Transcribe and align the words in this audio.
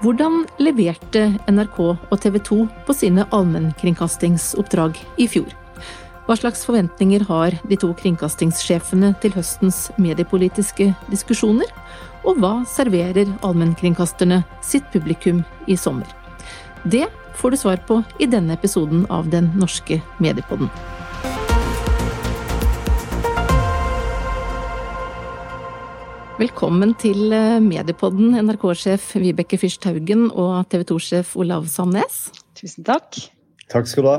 Hvordan 0.00 0.46
leverte 0.56 1.26
NRK 1.52 1.78
og 1.84 2.14
TV 2.22 2.38
2 2.40 2.56
på 2.86 2.94
sine 2.96 3.26
allmennkringkastingsoppdrag 3.36 4.96
i 5.20 5.26
fjor? 5.28 5.50
Hva 6.24 6.36
slags 6.40 6.62
forventninger 6.64 7.26
har 7.28 7.58
de 7.68 7.76
to 7.82 7.90
kringkastingssjefene 7.98 9.10
til 9.20 9.34
høstens 9.36 9.82
mediepolitiske 10.00 10.86
diskusjoner? 11.10 11.68
Og 12.24 12.40
hva 12.40 12.54
serverer 12.70 13.28
allmennkringkasterne 13.44 14.40
sitt 14.64 14.88
publikum 14.94 15.44
i 15.68 15.76
sommer? 15.76 16.08
Det 16.88 17.04
får 17.36 17.52
du 17.52 17.60
svar 17.60 17.84
på 17.84 18.00
i 18.16 18.30
denne 18.30 18.56
episoden 18.56 19.04
av 19.12 19.28
Den 19.28 19.52
norske 19.60 20.00
mediepodden. 20.16 20.72
Velkommen 26.40 26.94
til 26.96 27.34
eh, 27.36 27.58
Mediepodden, 27.60 28.30
NRK-sjef 28.46 29.10
Vibeke 29.20 29.58
Fyrst 29.60 29.84
Haugen 29.84 30.30
og 30.30 30.70
TV 30.72 30.86
2-sjef 30.88 31.34
Olav 31.36 31.66
Sandnes. 31.68 32.30
Tusen 32.56 32.86
takk. 32.86 33.18
Takk 33.68 33.90
skal 33.90 34.06
du 34.06 34.08
ha. 34.08 34.14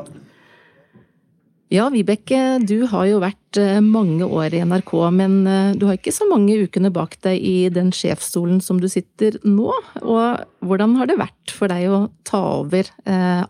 Ja, 1.73 1.87
Vibeke, 1.89 2.59
du 2.61 2.85
har 2.91 3.07
jo 3.09 3.23
vært 3.23 3.57
eh, 3.57 3.79
mange 3.81 4.27
år 4.27 4.53
i 4.53 4.61
NRK, 4.61 4.93
men 5.17 5.39
eh, 5.49 5.71
du 5.73 5.87
har 5.89 5.97
ikke 5.97 6.13
så 6.13 6.29
mange 6.29 6.59
ukene 6.61 6.93
bak 6.93 7.17
deg 7.25 7.41
i 7.41 7.55
den 7.73 7.89
sjefsstolen 7.89 8.61
som 8.61 8.77
du 8.77 8.85
sitter 8.91 9.41
nå. 9.41 9.73
Og 10.03 10.45
hvordan 10.61 10.93
har 11.01 11.09
det 11.09 11.17
vært 11.23 11.57
for 11.57 11.73
deg 11.73 11.89
å 11.89 12.03
ta 12.21 12.43
over 12.59 12.93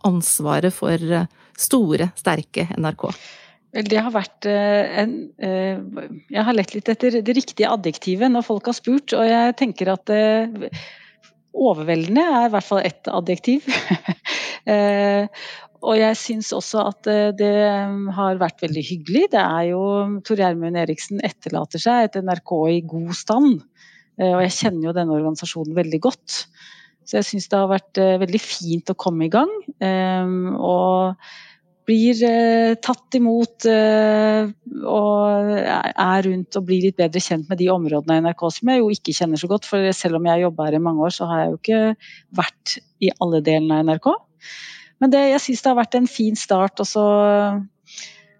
ansvaret 0.07 0.71
for 0.71 1.27
store, 1.59 2.13
sterke 2.23 2.70
NRK? 2.79 3.09
Det 3.71 3.99
har 4.03 4.11
vært 4.11 4.48
eh, 4.52 4.99
en 4.99 5.13
eh, 5.39 5.79
Jeg 6.31 6.43
har 6.43 6.55
lett 6.57 6.73
litt 6.75 6.89
etter 6.91 7.21
det 7.23 7.35
riktige 7.37 7.71
adjektivet 7.71 8.32
når 8.34 8.43
folk 8.43 8.68
har 8.68 8.76
spurt, 8.76 9.15
og 9.15 9.23
jeg 9.27 9.55
tenker 9.62 9.93
at 9.93 10.12
eh, 10.12 10.82
overveldende 11.55 12.26
er 12.26 12.49
i 12.49 12.51
hvert 12.51 12.68
fall 12.68 12.84
ett 12.84 13.12
adjektiv. 13.12 13.68
Og 15.81 15.96
jeg 15.98 16.13
syns 16.20 16.51
også 16.54 16.84
at 16.91 17.07
det 17.40 17.54
har 18.13 18.37
vært 18.37 18.59
veldig 18.62 18.84
hyggelig. 18.85 19.23
Det 19.34 19.41
er 19.41 19.63
jo 19.71 19.81
Tor 20.21 20.37
Gjermund 20.37 20.77
Eriksen 20.77 21.24
etterlater 21.26 21.81
seg 21.81 22.05
et 22.05 22.20
NRK 22.21 22.53
i 22.70 22.76
god 22.85 23.09
stand. 23.18 23.63
Og 24.21 24.43
jeg 24.46 24.53
kjenner 24.59 24.85
jo 24.85 24.93
denne 24.93 25.15
organisasjonen 25.18 25.74
veldig 25.79 25.99
godt. 26.05 26.43
Så 27.01 27.18
jeg 27.18 27.27
syns 27.31 27.49
det 27.49 27.57
har 27.57 27.71
vært 27.74 27.98
veldig 27.98 28.43
fint 28.46 28.93
å 28.93 28.99
komme 29.01 29.26
i 29.26 29.34
gang. 29.34 29.49
Og 30.62 31.18
blir 31.87 32.20
eh, 32.27 32.74
tatt 32.84 33.18
imot 33.18 33.65
eh, 33.70 34.49
og 34.87 35.51
er 35.51 36.26
rundt 36.27 36.57
og 36.60 36.65
blir 36.68 36.85
litt 36.85 36.99
bedre 36.99 37.21
kjent 37.24 37.49
med 37.49 37.60
de 37.62 37.70
områdene 37.74 38.20
i 38.20 38.24
NRK 38.26 38.43
som 38.55 38.71
jeg 38.71 38.82
jo 38.82 38.91
ikke 38.93 39.15
kjenner 39.18 39.41
så 39.41 39.49
godt. 39.51 39.68
For 39.70 39.90
selv 39.98 40.20
om 40.20 40.27
jeg 40.27 40.35
har 40.35 40.46
jobba 40.46 40.68
her 40.70 40.77
i 40.77 40.84
mange 40.84 41.07
år, 41.07 41.15
så 41.15 41.29
har 41.29 41.43
jeg 41.43 41.52
jo 41.52 41.59
ikke 41.59 41.82
vært 42.41 42.77
i 43.02 43.12
alle 43.18 43.41
delene 43.46 43.79
av 43.79 43.90
NRK. 43.90 44.12
Men 45.02 45.13
det, 45.13 45.24
jeg 45.34 45.43
syns 45.48 45.63
det 45.63 45.71
har 45.71 45.79
vært 45.82 45.98
en 45.98 46.12
fin 46.12 46.37
start. 46.37 46.84
Og 46.84 46.90
så, 46.90 47.05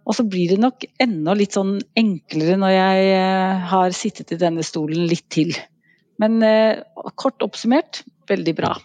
og 0.06 0.17
så 0.17 0.28
blir 0.30 0.53
det 0.53 0.62
nok 0.62 0.86
enda 1.02 1.36
litt 1.38 1.58
sånn 1.58 1.80
enklere 1.97 2.59
når 2.62 2.75
jeg 2.78 3.12
eh, 3.17 3.67
har 3.73 3.97
sittet 3.97 4.36
i 4.36 4.42
denne 4.42 4.66
stolen 4.66 5.09
litt 5.09 5.28
til. 5.34 5.56
Men 6.22 6.42
eh, 6.45 6.81
kort 7.17 7.42
oppsummert 7.42 8.03
veldig 8.30 8.56
bra. 8.58 8.75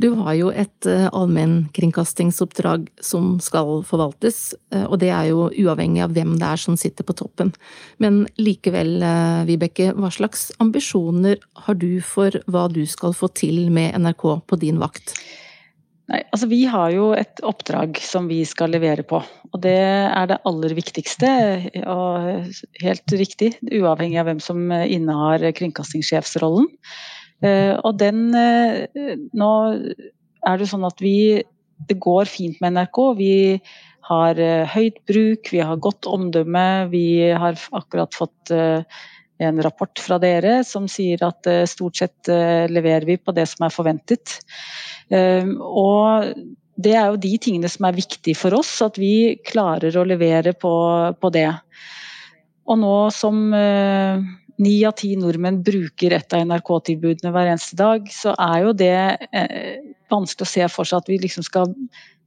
Du 0.00 0.08
har 0.22 0.36
jo 0.38 0.48
et 0.48 0.86
eh, 0.88 1.08
allmennkringkastingsoppdrag 1.12 2.86
som 3.04 3.34
skal 3.42 3.82
forvaltes, 3.84 4.54
eh, 4.72 4.86
og 4.86 5.00
det 5.02 5.10
er 5.12 5.28
jo 5.28 5.50
uavhengig 5.50 6.00
av 6.06 6.14
hvem 6.16 6.38
det 6.40 6.46
er 6.46 6.62
som 6.62 6.78
sitter 6.80 7.04
på 7.04 7.16
toppen. 7.18 7.52
Men 8.00 8.22
likevel, 8.40 8.94
eh, 9.04 9.42
Vibeke, 9.50 9.90
hva 9.98 10.08
slags 10.14 10.48
ambisjoner 10.62 11.36
har 11.66 11.76
du 11.76 12.00
for 12.00 12.40
hva 12.48 12.64
du 12.72 12.80
skal 12.88 13.12
få 13.16 13.28
til 13.36 13.66
med 13.74 13.98
NRK 14.00 14.26
på 14.48 14.60
din 14.62 14.80
vakt? 14.80 15.12
Nei, 16.10 16.24
altså 16.32 16.48
Vi 16.48 16.64
har 16.66 16.88
jo 16.96 17.12
et 17.14 17.44
oppdrag 17.46 18.00
som 18.02 18.26
vi 18.30 18.40
skal 18.48 18.72
levere 18.72 19.04
på. 19.06 19.20
Og 19.52 19.60
det 19.62 19.76
er 19.76 20.32
det 20.32 20.40
aller 20.48 20.72
viktigste. 20.74 21.28
Og 21.84 22.48
helt 22.80 23.18
riktig, 23.20 23.52
uavhengig 23.68 24.18
av 24.18 24.30
hvem 24.30 24.40
som 24.42 24.64
innehar 24.72 25.44
kringkastingssjefsrollen. 25.60 26.66
Eh, 27.40 27.74
og 27.80 27.96
den 28.00 28.34
eh, 28.36 29.14
Nå 29.32 29.52
er 30.44 30.60
det 30.60 30.68
sånn 30.68 30.84
at 30.84 31.00
vi 31.00 31.40
Det 31.88 31.96
går 31.96 32.28
fint 32.28 32.60
med 32.60 32.76
NRK. 32.76 32.98
Vi 33.16 33.34
har 34.10 34.40
eh, 34.42 34.68
høyt 34.68 35.00
bruk, 35.08 35.48
vi 35.54 35.62
har 35.64 35.80
godt 35.80 36.08
omdømme. 36.10 36.90
Vi 36.92 37.30
har 37.30 37.56
akkurat 37.72 38.14
fått 38.16 38.52
en 39.40 39.60
rapport 39.64 40.02
fra 40.02 40.18
dere 40.20 40.58
som 40.68 40.84
sier 40.90 41.22
at 41.24 41.48
stort 41.70 41.96
sett 41.96 42.28
leverer 42.68 43.06
vi 43.08 43.16
på 43.16 43.32
det 43.32 43.46
som 43.48 43.64
er 43.64 43.72
forventet. 43.72 44.34
Og 45.08 46.26
det 46.76 46.92
er 46.92 47.06
jo 47.08 47.22
de 47.22 47.30
tingene 47.40 47.70
som 47.72 47.86
er 47.88 47.96
viktige 47.96 48.36
for 48.36 48.58
oss, 48.58 48.74
at 48.84 49.00
vi 49.00 49.38
klarer 49.46 49.96
å 49.96 50.04
levere 50.04 50.52
på, 50.52 50.74
på 51.16 51.32
det. 51.32 51.48
Og 52.68 52.82
nå 52.82 52.96
som 53.16 53.40
ni 54.60 54.76
av 54.84 54.96
ti 55.00 55.14
nordmenn 55.18 55.62
bruker 55.64 56.14
et 56.16 56.36
av 56.36 56.44
NRK-tilbudene 56.46 57.32
hver 57.34 57.52
eneste 57.52 57.78
dag, 57.80 58.08
så 58.12 58.34
er 58.36 58.64
jo 58.66 58.74
det 58.76 58.96
eh, 59.32 59.78
vanskelig 60.12 60.46
å 60.46 60.52
se 60.52 60.66
for 60.72 60.88
seg 60.88 61.00
at 61.00 61.10
vi 61.10 61.20
liksom 61.22 61.46
skal 61.46 61.72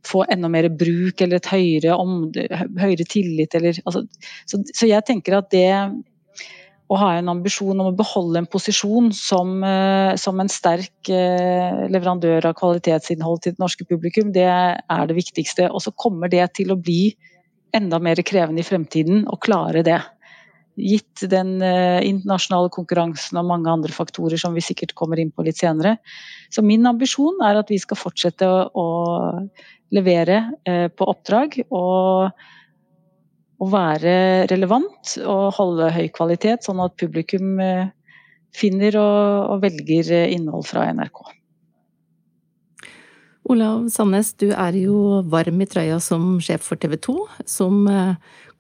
få 0.08 0.26
enda 0.32 0.50
mer 0.52 0.68
bruk 0.74 1.22
eller 1.24 1.40
et 1.40 1.52
høyere, 1.52 1.96
om, 1.96 2.32
høyere 2.80 3.06
tillit. 3.08 3.56
Eller, 3.56 3.78
altså, 3.86 4.04
så, 4.50 4.60
så, 4.74 4.90
jeg 4.90 5.06
tenker 5.08 5.38
at 5.38 5.52
det 5.54 5.70
å 6.92 6.98
ha 7.00 7.14
en 7.18 7.32
ambisjon 7.32 7.80
om 7.80 7.90
å 7.90 7.96
beholde 7.98 8.42
en 8.42 8.50
posisjon 8.50 9.12
som, 9.16 9.56
eh, 9.64 10.14
som 10.20 10.42
en 10.42 10.52
sterk 10.52 11.10
eh, 11.10 11.86
leverandør 11.94 12.50
av 12.50 12.58
kvalitetsinnhold 12.60 13.46
til 13.46 13.56
det 13.56 13.64
norske 13.64 13.88
publikum, 13.90 14.34
det 14.36 14.50
er 14.50 15.06
det 15.10 15.18
viktigste. 15.18 15.70
Og 15.72 15.86
så 15.86 15.96
kommer 15.96 16.32
det 16.34 16.50
til 16.60 16.74
å 16.74 16.80
bli 16.80 17.14
enda 17.74 17.98
mer 18.04 18.20
krevende 18.26 18.62
i 18.62 18.68
fremtiden 18.68 19.24
å 19.32 19.40
klare 19.42 19.86
det 19.86 20.02
gitt 20.80 21.24
den 21.30 21.58
eh, 21.62 22.02
internasjonale 22.08 22.72
konkurransen 22.74 23.38
og 23.40 23.50
mange 23.50 23.70
andre 23.72 23.94
faktorer 23.94 24.40
som 24.42 24.56
vi 24.58 24.64
sikkert 24.66 24.96
kommer 24.98 25.22
inn 25.22 25.32
på 25.34 25.46
litt 25.46 25.60
senere. 25.62 25.98
Så 26.54 26.64
min 26.66 26.86
ambisjon 26.90 27.42
er 27.46 27.60
at 27.60 27.70
vi 27.72 27.80
skal 27.82 28.00
fortsette 28.00 28.50
å, 28.50 28.88
levere 29.94 30.40
eh, 30.66 30.88
på 30.90 31.06
oppdrag 31.06 31.60
og, 31.68 32.32
og, 33.60 33.68
være 33.70 34.16
relevant 34.50 35.12
og 35.22 35.52
holde 35.60 35.92
høy 35.94 36.08
kvalitet, 36.16 36.66
sånn 36.66 36.82
at 36.82 36.98
publikum 36.98 37.62
eh, 37.62 37.92
finner 38.58 38.98
og, 38.98 39.54
og 39.54 39.62
velger 39.68 40.10
innhold 40.34 40.66
fra 40.72 40.88
NRK. 40.90 41.22
Olav 43.52 43.90
Sandnes, 43.92 44.32
du 44.40 44.54
er 44.56 44.78
jo 44.80 45.22
varm 45.28 45.60
i 45.60 45.68
trøya 45.68 45.98
som 46.00 46.38
sjef 46.44 46.64
for 46.64 46.80
TV 46.80 46.96
2, 46.96 47.16
som 47.50 47.84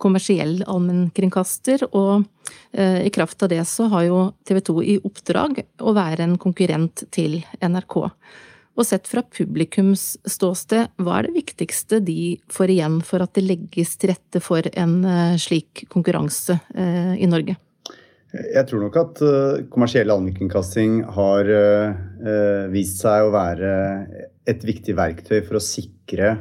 kommersiell 0.03 0.61
allmennkringkaster, 0.67 1.85
og 1.95 2.25
eh, 2.71 3.03
i 3.07 3.11
kraft 3.13 3.43
av 3.43 3.51
det 3.53 3.63
så 3.69 3.87
har 3.93 4.07
jo 4.07 4.23
TV 4.47 4.61
2 4.69 4.77
i 4.83 4.97
oppdrag 5.03 5.63
å 5.83 5.93
være 5.95 6.27
en 6.27 6.39
konkurrent 6.41 7.05
til 7.13 7.41
NRK. 7.63 7.99
Og 8.73 8.87
sett 8.89 9.05
fra 9.05 9.21
publikums 9.21 10.15
ståsted, 10.25 10.95
hva 10.97 11.19
er 11.19 11.27
det 11.27 11.35
viktigste 11.37 12.01
de 12.03 12.35
får 12.51 12.73
igjen 12.73 12.97
for 13.05 13.23
at 13.23 13.35
det 13.37 13.45
legges 13.45 13.93
til 14.01 14.15
rette 14.15 14.41
for 14.43 14.65
en 14.73 14.97
eh, 15.05 15.37
slik 15.41 15.85
konkurranse 15.93 16.57
eh, 16.73 17.13
i 17.21 17.29
Norge? 17.29 17.59
Jeg 18.33 18.65
tror 18.65 18.81
nok 18.81 18.95
at 18.97 19.19
kommersiell 19.69 20.09
allmennkringkasting 20.09 21.03
har 21.13 21.51
vist 22.73 23.03
seg 23.03 23.27
å 23.27 23.29
være 23.29 23.67
et 24.49 24.65
viktig 24.67 24.97
verktøy 24.97 25.39
for 25.45 25.59
å 25.59 25.63
sikre 25.63 26.35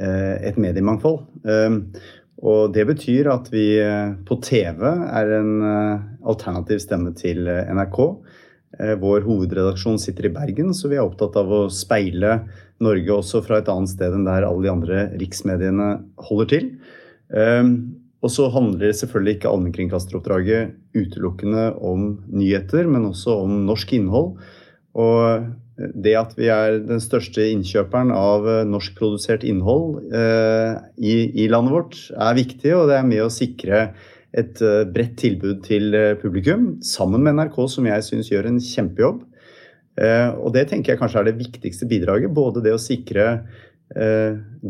et 0.00 0.56
mediemangfold. 0.56 1.26
Og 2.40 2.72
det 2.72 2.86
betyr 2.88 3.28
at 3.34 3.50
vi 3.52 3.64
eh, 3.82 4.12
på 4.26 4.38
TV 4.44 4.80
er 4.88 5.32
en 5.40 5.50
eh, 5.66 6.04
alternativ 6.30 6.80
stemme 6.80 7.12
til 7.16 7.48
eh, 7.50 7.68
NRK. 7.68 8.00
Vår 9.02 9.24
hovedredaksjon 9.26 9.98
sitter 9.98 10.28
i 10.28 10.30
Bergen, 10.32 10.70
så 10.72 10.88
vi 10.88 10.94
er 10.94 11.02
opptatt 11.02 11.34
av 11.36 11.48
å 11.52 11.64
speile 11.74 12.36
Norge 12.80 13.10
også 13.12 13.40
fra 13.42 13.58
et 13.58 13.68
annet 13.68 13.90
sted 13.90 14.14
enn 14.14 14.22
der 14.24 14.46
alle 14.46 14.62
de 14.62 14.70
andre 14.70 15.00
riksmediene 15.18 15.88
holder 16.28 16.48
til. 16.52 16.68
Og 18.22 18.30
så 18.30 18.46
handler 18.54 18.94
selvfølgelig 18.94 19.34
ikke 19.36 19.50
allmennkringkasteroppdraget 19.50 20.70
utelukkende 20.94 21.66
om 21.82 22.06
nyheter, 22.30 22.86
men 22.86 23.10
også 23.10 23.40
om 23.42 23.58
norsk 23.66 23.96
innhold. 23.98 24.38
Og 24.94 25.50
det 25.94 26.14
at 26.18 26.32
vi 26.38 26.48
er 26.52 26.78
den 26.84 27.00
største 27.02 27.44
innkjøperen 27.52 28.12
av 28.14 28.46
eh, 28.48 28.62
norskprodusert 28.68 29.44
innhold 29.48 30.12
eh, 30.14 30.76
i, 31.00 31.14
i, 31.44 31.48
landet 31.52 31.74
vårt, 31.74 31.98
er 32.14 32.38
viktig, 32.38 32.74
og 32.76 32.90
det 32.90 32.98
er 32.98 33.08
med 33.08 33.24
å 33.24 33.32
sikre 33.32 33.90
et 34.30 34.60
uh, 34.62 34.84
bredt 34.86 35.16
tilbud 35.18 35.64
til 35.64 35.90
publikum, 36.20 36.76
sammen 36.86 37.24
med 37.26 37.34
NRK, 37.34 37.56
som 37.72 37.88
jeg 37.88 38.04
syns 38.06 38.28
gjør 38.30 38.46
en 38.46 38.60
kjempejobb. 38.62 39.24
Og 39.98 40.52
det 40.54 40.62
tenker 40.70 40.92
jeg 40.92 41.00
kanskje 41.00 41.18
er 41.18 41.26
det 41.26 41.40
viktigste 41.40 41.88
bidraget. 41.90 42.30
Både 42.32 42.62
det 42.62 42.70
å 42.72 42.78
sikre 42.80 43.24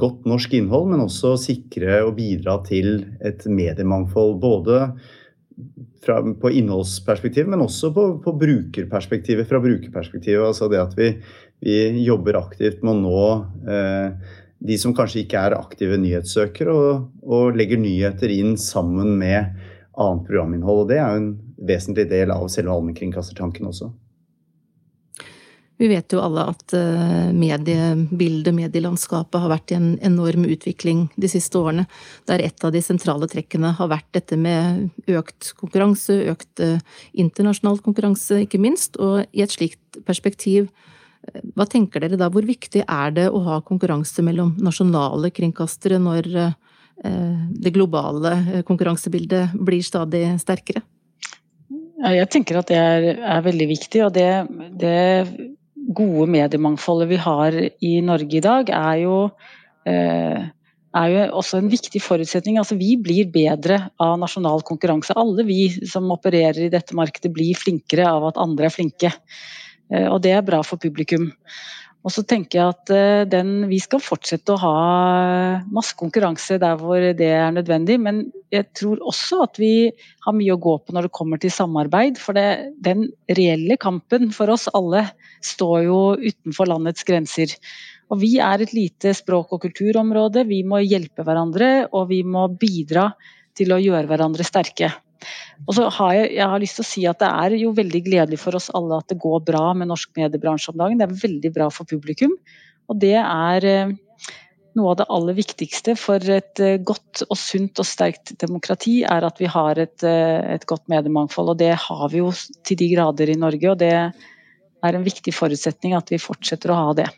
godt 0.01 0.25
norsk 0.27 0.57
innhold, 0.57 0.89
men 0.91 1.05
også 1.05 1.35
sikre 1.39 2.01
og 2.07 2.15
bidra 2.17 2.57
til 2.65 3.05
et 3.21 3.45
mediemangfold. 3.45 4.39
Både 4.41 4.81
fra, 6.05 6.19
på 6.43 6.53
innholdsperspektiv, 6.61 7.49
men 7.51 7.63
også 7.65 7.93
på, 7.95 8.07
på, 8.25 8.35
brukerperspektivet. 8.41 9.49
Fra 9.49 9.61
brukerperspektivet, 9.63 10.45
altså 10.47 10.69
det 10.73 10.81
at 10.83 10.95
vi, 10.99 11.11
vi 11.65 12.05
jobber 12.05 12.41
aktivt 12.41 12.85
med 12.85 12.95
å 12.95 13.01
nå 13.01 13.25
eh, 13.71 14.37
de 14.61 14.77
som 14.81 14.95
kanskje 14.97 15.25
ikke 15.25 15.45
er 15.49 15.59
aktive 15.59 15.99
nyhetssøkere, 16.01 16.73
og, 16.75 17.11
og, 17.25 17.57
legger 17.57 17.81
nyheter 17.81 18.33
inn 18.33 18.57
sammen 18.61 19.17
med 19.21 19.57
annet 20.01 20.27
programinnhold. 20.29 20.85
og 20.85 20.93
Det 20.93 21.01
er 21.01 21.15
jo 21.15 21.23
en 21.23 21.33
vesentlig 21.71 22.09
del 22.13 22.33
av 22.35 22.49
selve 22.53 22.75
allmennkringkastertanken 22.75 23.69
også. 23.73 23.91
Vi 25.81 25.89
vet 25.89 26.13
jo 26.13 26.21
alle 26.21 26.43
at 26.51 26.75
eh, 26.77 27.31
mediebildet, 27.33 28.53
medielandskapet, 28.53 29.39
har 29.41 29.49
vært 29.49 29.73
i 29.73 29.79
en 29.79 29.95
enorm 30.05 30.45
utvikling 30.53 31.07
de 31.17 31.29
siste 31.33 31.57
årene. 31.57 31.87
Der 32.29 32.43
et 32.45 32.65
av 32.67 32.75
de 32.75 32.83
sentrale 32.85 33.25
trekkene 33.33 33.71
har 33.79 33.89
vært 33.89 34.11
dette 34.13 34.37
med 34.37 34.91
økt 35.09 35.55
konkurranse, 35.57 36.19
økt 36.29 36.61
eh, 36.61 36.83
internasjonal 37.25 37.81
konkurranse, 37.81 38.43
ikke 38.45 38.61
minst. 38.61 38.99
Og 39.01 39.25
i 39.33 39.41
et 39.41 39.55
slikt 39.55 40.03
perspektiv, 40.05 40.67
eh, 41.25 41.39
hva 41.57 41.65
tenker 41.65 42.05
dere 42.05 42.19
da, 42.21 42.29
hvor 42.29 42.45
viktig 42.45 42.83
er 42.85 43.15
det 43.17 43.31
å 43.33 43.41
ha 43.47 43.63
konkurranse 43.65 44.21
mellom 44.27 44.59
nasjonale 44.61 45.33
kringkastere 45.33 46.01
når 46.03 46.35
det 47.01 47.71
globale 47.73 48.61
konkurransebildet 48.69 49.55
blir 49.57 49.81
stadig 49.81 50.27
sterkere? 50.43 50.83
Jeg 52.05 52.29
tenker 52.29 52.59
at 52.61 52.69
det 52.69 52.77
er, 52.77 53.07
er 53.25 53.41
veldig 53.47 53.69
viktig, 53.71 54.03
og 54.05 54.13
det, 54.13 54.29
det 54.77 54.99
gode 55.89 56.29
mediemangfoldet 56.31 57.11
vi 57.11 57.19
har 57.21 57.57
i 57.57 57.93
Norge 58.05 58.39
i 58.39 58.45
dag, 58.45 58.71
er 58.71 59.03
jo, 59.03 59.17
eh, 59.87 60.49
er 61.01 61.09
jo 61.15 61.25
også 61.41 61.59
en 61.59 61.71
viktig 61.71 62.03
forutsetning. 62.03 62.59
Altså, 62.59 62.79
vi 62.79 62.97
blir 62.97 63.31
bedre 63.33 63.91
av 64.01 64.19
nasjonal 64.19 64.63
konkurranse. 64.67 65.17
Alle 65.17 65.45
vi 65.49 65.69
som 65.87 66.11
opererer 66.11 66.67
i 66.67 66.73
dette 66.73 66.95
markedet 66.95 67.33
blir 67.33 67.59
flinkere 67.59 68.07
av 68.07 68.31
at 68.31 68.41
andre 68.41 68.67
er 68.67 68.75
flinke. 68.75 69.13
Eh, 69.91 70.07
og 70.07 70.23
det 70.23 70.33
er 70.37 70.47
bra 70.47 70.63
for 70.63 70.79
publikum. 70.79 71.31
Og 72.01 72.13
så 72.15 72.23
tenker 72.25 72.57
jeg 72.59 72.73
at 72.73 72.91
eh, 72.97 73.23
den, 73.29 73.67
Vi 73.69 73.77
skal 73.83 74.01
fortsette 74.01 74.55
å 74.55 74.61
ha 74.63 74.75
masse 75.69 75.97
konkurranse 76.01 76.57
der 76.61 76.79
hvor 76.81 77.03
det 77.17 77.29
er 77.29 77.53
nødvendig, 77.53 77.99
men 78.01 78.23
jeg 78.53 78.71
tror 78.79 79.03
også 79.05 79.43
at 79.45 79.61
vi 79.61 79.91
har 80.25 80.37
mye 80.37 80.55
å 80.57 80.61
gå 80.61 80.79
på 80.81 80.97
når 80.97 81.09
det 81.09 81.17
kommer 81.17 81.41
til 81.43 81.53
samarbeid. 81.53 82.17
For 82.21 82.37
det, 82.37 82.73
den 82.81 83.11
reelle 83.29 83.77
kampen 83.81 84.31
for 84.37 84.53
oss 84.55 84.69
alle 84.73 85.05
står 85.45 85.77
jo 85.91 86.01
utenfor 86.23 86.73
landets 86.73 87.05
grenser. 87.09 87.53
Og 88.11 88.23
Vi 88.25 88.33
er 88.43 88.65
et 88.65 88.73
lite 88.75 89.13
språk- 89.15 89.53
og 89.55 89.63
kulturområde. 89.63 90.49
Vi 90.49 90.65
må 90.67 90.81
hjelpe 90.83 91.23
hverandre, 91.27 91.91
og 91.93 92.09
vi 92.11 92.25
må 92.25 92.49
bidra 92.49 93.11
til 93.55 93.77
å 93.77 93.79
gjøre 93.83 94.09
hverandre 94.09 94.47
sterke. 94.47 94.91
Og 95.67 95.77
så 95.77 95.89
har 95.93 96.13
jeg, 96.17 96.29
jeg 96.39 96.51
har 96.53 96.63
lyst 96.63 96.79
til 96.79 96.85
å 96.85 96.91
si 96.91 97.07
at 97.09 97.21
Det 97.21 97.31
er 97.31 97.57
jo 97.61 97.73
veldig 97.77 98.03
gledelig 98.07 98.41
for 98.43 98.57
oss 98.57 98.71
alle 98.77 99.01
at 99.01 99.11
det 99.13 99.21
går 99.21 99.43
bra 99.47 99.71
med 99.77 99.91
norsk 99.91 100.13
mediebransje 100.17 100.73
om 100.73 100.81
dagen. 100.81 101.01
Det 101.01 101.09
er 101.09 101.25
veldig 101.25 101.53
bra 101.57 101.69
for 101.75 101.89
publikum. 101.89 102.37
Og 102.91 102.99
det 103.03 103.17
er 103.21 103.67
eh, 103.69 103.93
noe 104.79 104.93
av 104.93 104.99
det 105.01 105.09
aller 105.13 105.37
viktigste 105.39 105.95
for 105.99 106.33
et 106.33 106.63
eh, 106.63 106.81
godt 106.83 107.25
og 107.29 107.39
sunt 107.39 107.83
og 107.83 107.87
sterkt 107.87 108.35
demokrati, 108.41 109.01
er 109.07 109.27
at 109.27 109.41
vi 109.43 109.51
har 109.51 109.79
et, 109.83 109.99
eh, 110.07 110.57
et 110.57 110.67
godt 110.71 110.87
mediemangfold. 110.93 111.55
Og 111.55 111.63
det 111.63 111.73
har 111.85 112.05
vi 112.13 112.23
jo 112.23 112.33
til 112.67 112.81
de 112.81 112.91
grader 112.95 113.31
i 113.31 113.39
Norge. 113.39 113.71
og 113.71 113.81
det 113.83 113.95
er 114.81 114.97
en 114.97 115.05
viktig 115.05 115.35
forutsetning 115.37 115.93
at 115.97 116.09
vi 116.11 116.19
fortsetter 116.21 116.73
å 116.73 116.79
ha 116.79 116.95
det. 117.03 117.11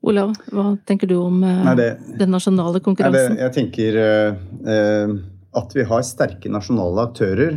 Olav, 0.00 0.30
hva 0.48 0.70
tenker 0.88 1.10
du 1.10 1.18
om 1.20 1.42
nei, 1.42 1.74
det, 1.76 1.90
den 2.16 2.30
nasjonale 2.32 2.80
konkurransen? 2.80 3.34
Nei, 3.34 3.36
det, 3.36 3.42
jeg 3.42 3.52
tenker 3.58 3.98
uh, 4.00 5.18
at 5.56 5.72
vi 5.74 5.86
har 5.86 6.04
sterke 6.06 6.52
nasjonale 6.52 7.08
aktører 7.08 7.56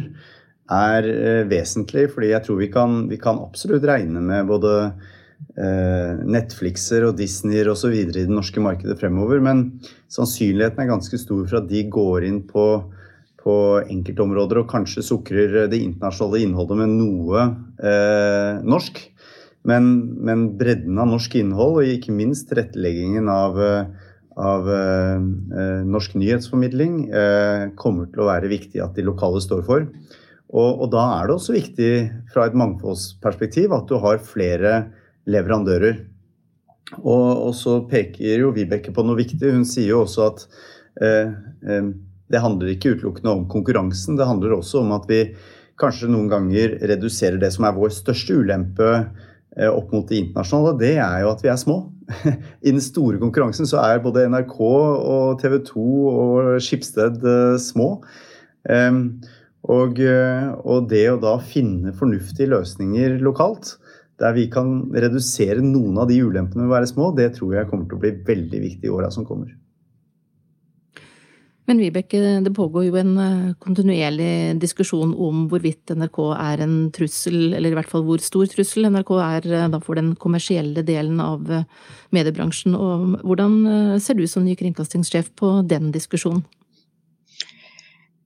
er 0.72 1.08
eh, 1.10 1.42
vesentlig, 1.50 2.08
fordi 2.14 2.32
jeg 2.32 2.46
tror 2.46 2.62
vi 2.62 2.70
kan, 2.74 3.04
vi 3.12 3.20
kan 3.22 3.42
absolutt 3.44 3.86
regne 3.88 4.22
med 4.24 4.48
både 4.50 4.74
eh, 5.58 6.24
Netflixer 6.24 7.06
og 7.10 7.18
Disneyer 7.20 7.70
osv. 7.74 7.94
i 7.94 8.08
det 8.10 8.28
norske 8.32 8.64
markedet 8.64 8.98
fremover. 9.02 9.44
Men 9.44 9.66
sannsynligheten 10.14 10.84
er 10.84 10.92
ganske 10.94 11.20
stor 11.22 11.46
for 11.46 11.62
at 11.62 11.70
de 11.70 11.86
går 11.94 12.28
inn 12.30 12.42
på, 12.50 12.68
på 13.44 13.56
enkeltområder 13.84 14.64
og 14.64 14.70
kanskje 14.72 15.06
sukrer 15.06 15.66
det 15.72 15.82
internasjonale 15.84 16.46
innholdet 16.48 16.84
med 16.84 16.96
noe 16.96 17.48
eh, 17.84 18.64
norsk. 18.64 19.04
Men, 19.64 19.94
men, 20.20 20.50
bredden 20.60 20.98
av 21.00 21.08
norsk 21.08 21.38
innhold, 21.40 21.78
og 21.80 21.88
ikke 21.88 22.12
minst 22.16 22.50
tilretteleggingen 22.50 23.30
av 23.32 23.60
eh, 23.64 24.03
av 24.40 24.70
eh, 24.72 25.20
eh, 25.60 25.82
norsk 25.86 26.16
nyhetsformidling 26.18 26.96
eh, 27.14 27.66
kommer 27.80 28.10
til 28.12 28.24
å 28.24 28.30
være 28.32 28.52
viktig 28.52 28.82
at 28.84 28.96
de 28.98 29.06
lokale 29.06 29.42
står 29.44 29.64
for. 29.68 29.88
Og, 30.54 30.70
og, 30.84 30.88
da 30.94 31.04
er 31.18 31.30
det 31.30 31.36
også 31.38 31.56
viktig 31.56 31.92
fra 32.34 32.48
et 32.48 32.58
mangfoldsperspektiv 32.58 33.74
at 33.74 33.90
du 33.90 33.98
har 34.02 34.22
flere 34.22 34.74
leverandører. 35.30 36.04
Og, 37.02 37.28
og 37.48 37.54
så 37.58 37.80
peker 37.90 38.44
jo 38.44 38.54
Vibeke 38.54 38.94
på 38.94 39.06
noe 39.06 39.18
viktig. 39.18 39.42
Hun 39.42 39.66
sier 39.66 39.96
jo 39.96 40.04
også 40.04 40.28
at 40.28 40.46
eh, 41.02 41.34
eh, 41.66 41.90
det 42.34 42.42
handler 42.42 42.74
ikke 42.74 42.96
utelukkende 42.96 43.34
om 43.34 43.44
konkurransen, 43.50 44.18
det 44.18 44.26
handler 44.26 44.56
også 44.56 44.82
om 44.82 44.94
at 44.96 45.04
vi 45.10 45.26
kanskje 45.82 46.10
noen 46.10 46.30
ganger 46.32 46.78
reduserer 46.86 47.40
det 47.42 47.50
som 47.54 47.66
er 47.68 47.76
vår 47.76 47.92
største 47.94 48.38
ulempe 48.42 48.90
opp 49.54 49.92
mot 49.94 50.08
det 50.10 50.18
internasjonale, 50.18 50.78
det 50.80 50.96
er 50.98 51.20
jo 51.22 51.30
at 51.30 51.44
vi 51.46 51.52
er 51.52 51.60
små. 51.62 51.78
I 52.66 52.74
den 52.74 52.82
store 52.84 53.20
konkurransen 53.22 53.70
så 53.70 53.82
er 53.84 54.02
både 54.04 54.26
NRK 54.32 54.58
og 54.64 55.40
TV 55.42 55.60
2 55.70 55.86
og 56.10 56.50
Skipsted 56.64 57.22
eh, 57.22 57.56
små. 57.62 57.90
Og, 59.64 60.00
eh, 60.04 60.48
og, 60.64 60.90
det 60.92 61.06
å 61.12 61.20
da 61.22 61.38
finne 61.40 61.94
fornuftige 61.96 62.52
løsninger 62.52 63.20
lokalt, 63.24 63.78
der 64.22 64.36
vi 64.36 64.48
kan 64.52 64.76
redusere 64.92 65.64
noen 65.64 65.98
av 66.02 66.10
de 66.12 66.20
ulempene 66.24 66.66
ved 66.66 66.72
å 66.72 66.76
være 66.76 66.92
små, 66.92 67.12
det 67.16 67.34
tror 67.38 67.56
jeg 67.58 67.70
kommer 67.70 67.88
til 67.88 68.00
å 68.00 68.04
bli 68.04 68.14
veldig 68.28 68.64
viktig 68.68 68.90
i 68.90 68.94
åra 68.94 69.12
som 69.14 69.28
kommer. 69.28 69.54
Men 71.66 71.80
Vibeke, 71.80 72.20
det 72.44 72.52
pågår 72.56 72.90
jo 72.90 72.98
en 73.00 73.12
eh, 73.24 73.52
kontinuerlig 73.64 74.60
diskusjon 74.60 75.14
om 75.16 75.46
hvorvidt 75.52 75.94
NRK 75.96 76.20
er 76.36 76.64
en 76.66 76.74
trussel, 76.96 77.54
eller 77.56 77.72
i 77.72 77.78
hvert 77.78 77.92
fall 77.92 78.04
hvor 78.04 78.20
stor 78.24 78.50
trussel 78.52 78.90
NRK 78.92 79.14
er 79.24 79.48
eh, 79.48 79.70
da 79.72 79.80
for 79.84 80.00
den 80.00 80.12
kommersielle 80.20 80.84
delen 80.84 81.22
av 81.24 81.48
eh, 81.48 81.64
mediebransjen. 82.16 82.76
Og 82.76 83.16
hvordan 83.24 83.56
ser 84.04 84.20
du 84.20 84.28
som 84.28 84.44
ny 84.44 84.58
kringkastingssjef 84.60 85.32
på 85.40 85.56
den 85.70 85.94
diskusjonen? 85.96 86.44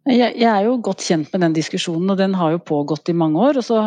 Jeg, 0.08 0.40
er 0.48 0.62
jo 0.64 0.78
godt 0.80 1.04
kjent 1.04 1.34
med 1.34 1.42
den 1.44 1.56
diskusjonen, 1.58 2.14
og 2.14 2.18
den 2.18 2.34
har 2.40 2.54
jo 2.54 2.62
pågått 2.64 3.10
i 3.12 3.18
mange 3.22 3.42
år. 3.44 3.60
og 3.60 3.66
Så, 3.68 3.80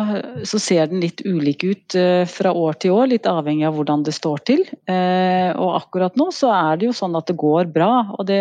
så 0.47 0.59
ser 0.61 0.91
den 0.91 1.01
litt 1.01 1.23
ulik 1.25 1.65
ut 1.65 1.95
fra 2.29 2.51
år 2.53 2.77
til 2.77 2.93
år, 2.93 3.07
litt 3.09 3.25
avhengig 3.25 3.65
av 3.65 3.73
hvordan 3.73 4.05
det 4.05 4.13
står 4.13 4.43
til. 4.45 4.61
og 4.85 5.71
akkurat 5.79 6.19
nå 6.21 6.29
så 6.29 6.53
er 6.53 6.77
det 6.77 6.91
jo 6.91 6.93
sånn 6.93 7.17
at 7.17 7.25
det 7.25 7.41
går 7.41 7.73
bra. 7.73 7.89
og 8.19 8.29
det 8.29 8.37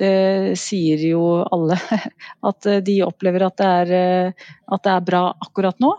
det 0.00 0.58
sier 0.60 1.00
jo 1.06 1.24
alle. 1.52 1.76
At 2.48 2.68
eh, 2.68 2.82
de 2.84 3.00
opplever 3.06 3.46
at 3.46 3.58
det, 3.60 3.68
er, 3.82 3.92
eh, 3.96 4.48
at 4.72 4.84
det 4.84 4.92
er 4.94 5.06
bra 5.06 5.22
akkurat 5.44 5.78
nå. 5.82 5.92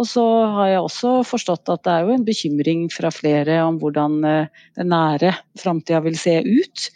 Og 0.00 0.08
så 0.08 0.24
har 0.56 0.70
jeg 0.70 0.82
også 0.82 1.10
forstått 1.28 1.68
at 1.72 1.82
det 1.84 1.92
er 1.92 2.06
jo 2.06 2.14
en 2.14 2.24
bekymring 2.24 2.86
fra 2.92 3.10
flere 3.12 3.58
om 3.66 3.76
hvordan 3.80 4.22
eh, 4.28 4.62
den 4.78 4.92
nære 4.92 5.34
framtida 5.60 6.00
vil 6.04 6.16
se 6.20 6.38
ut. 6.46 6.86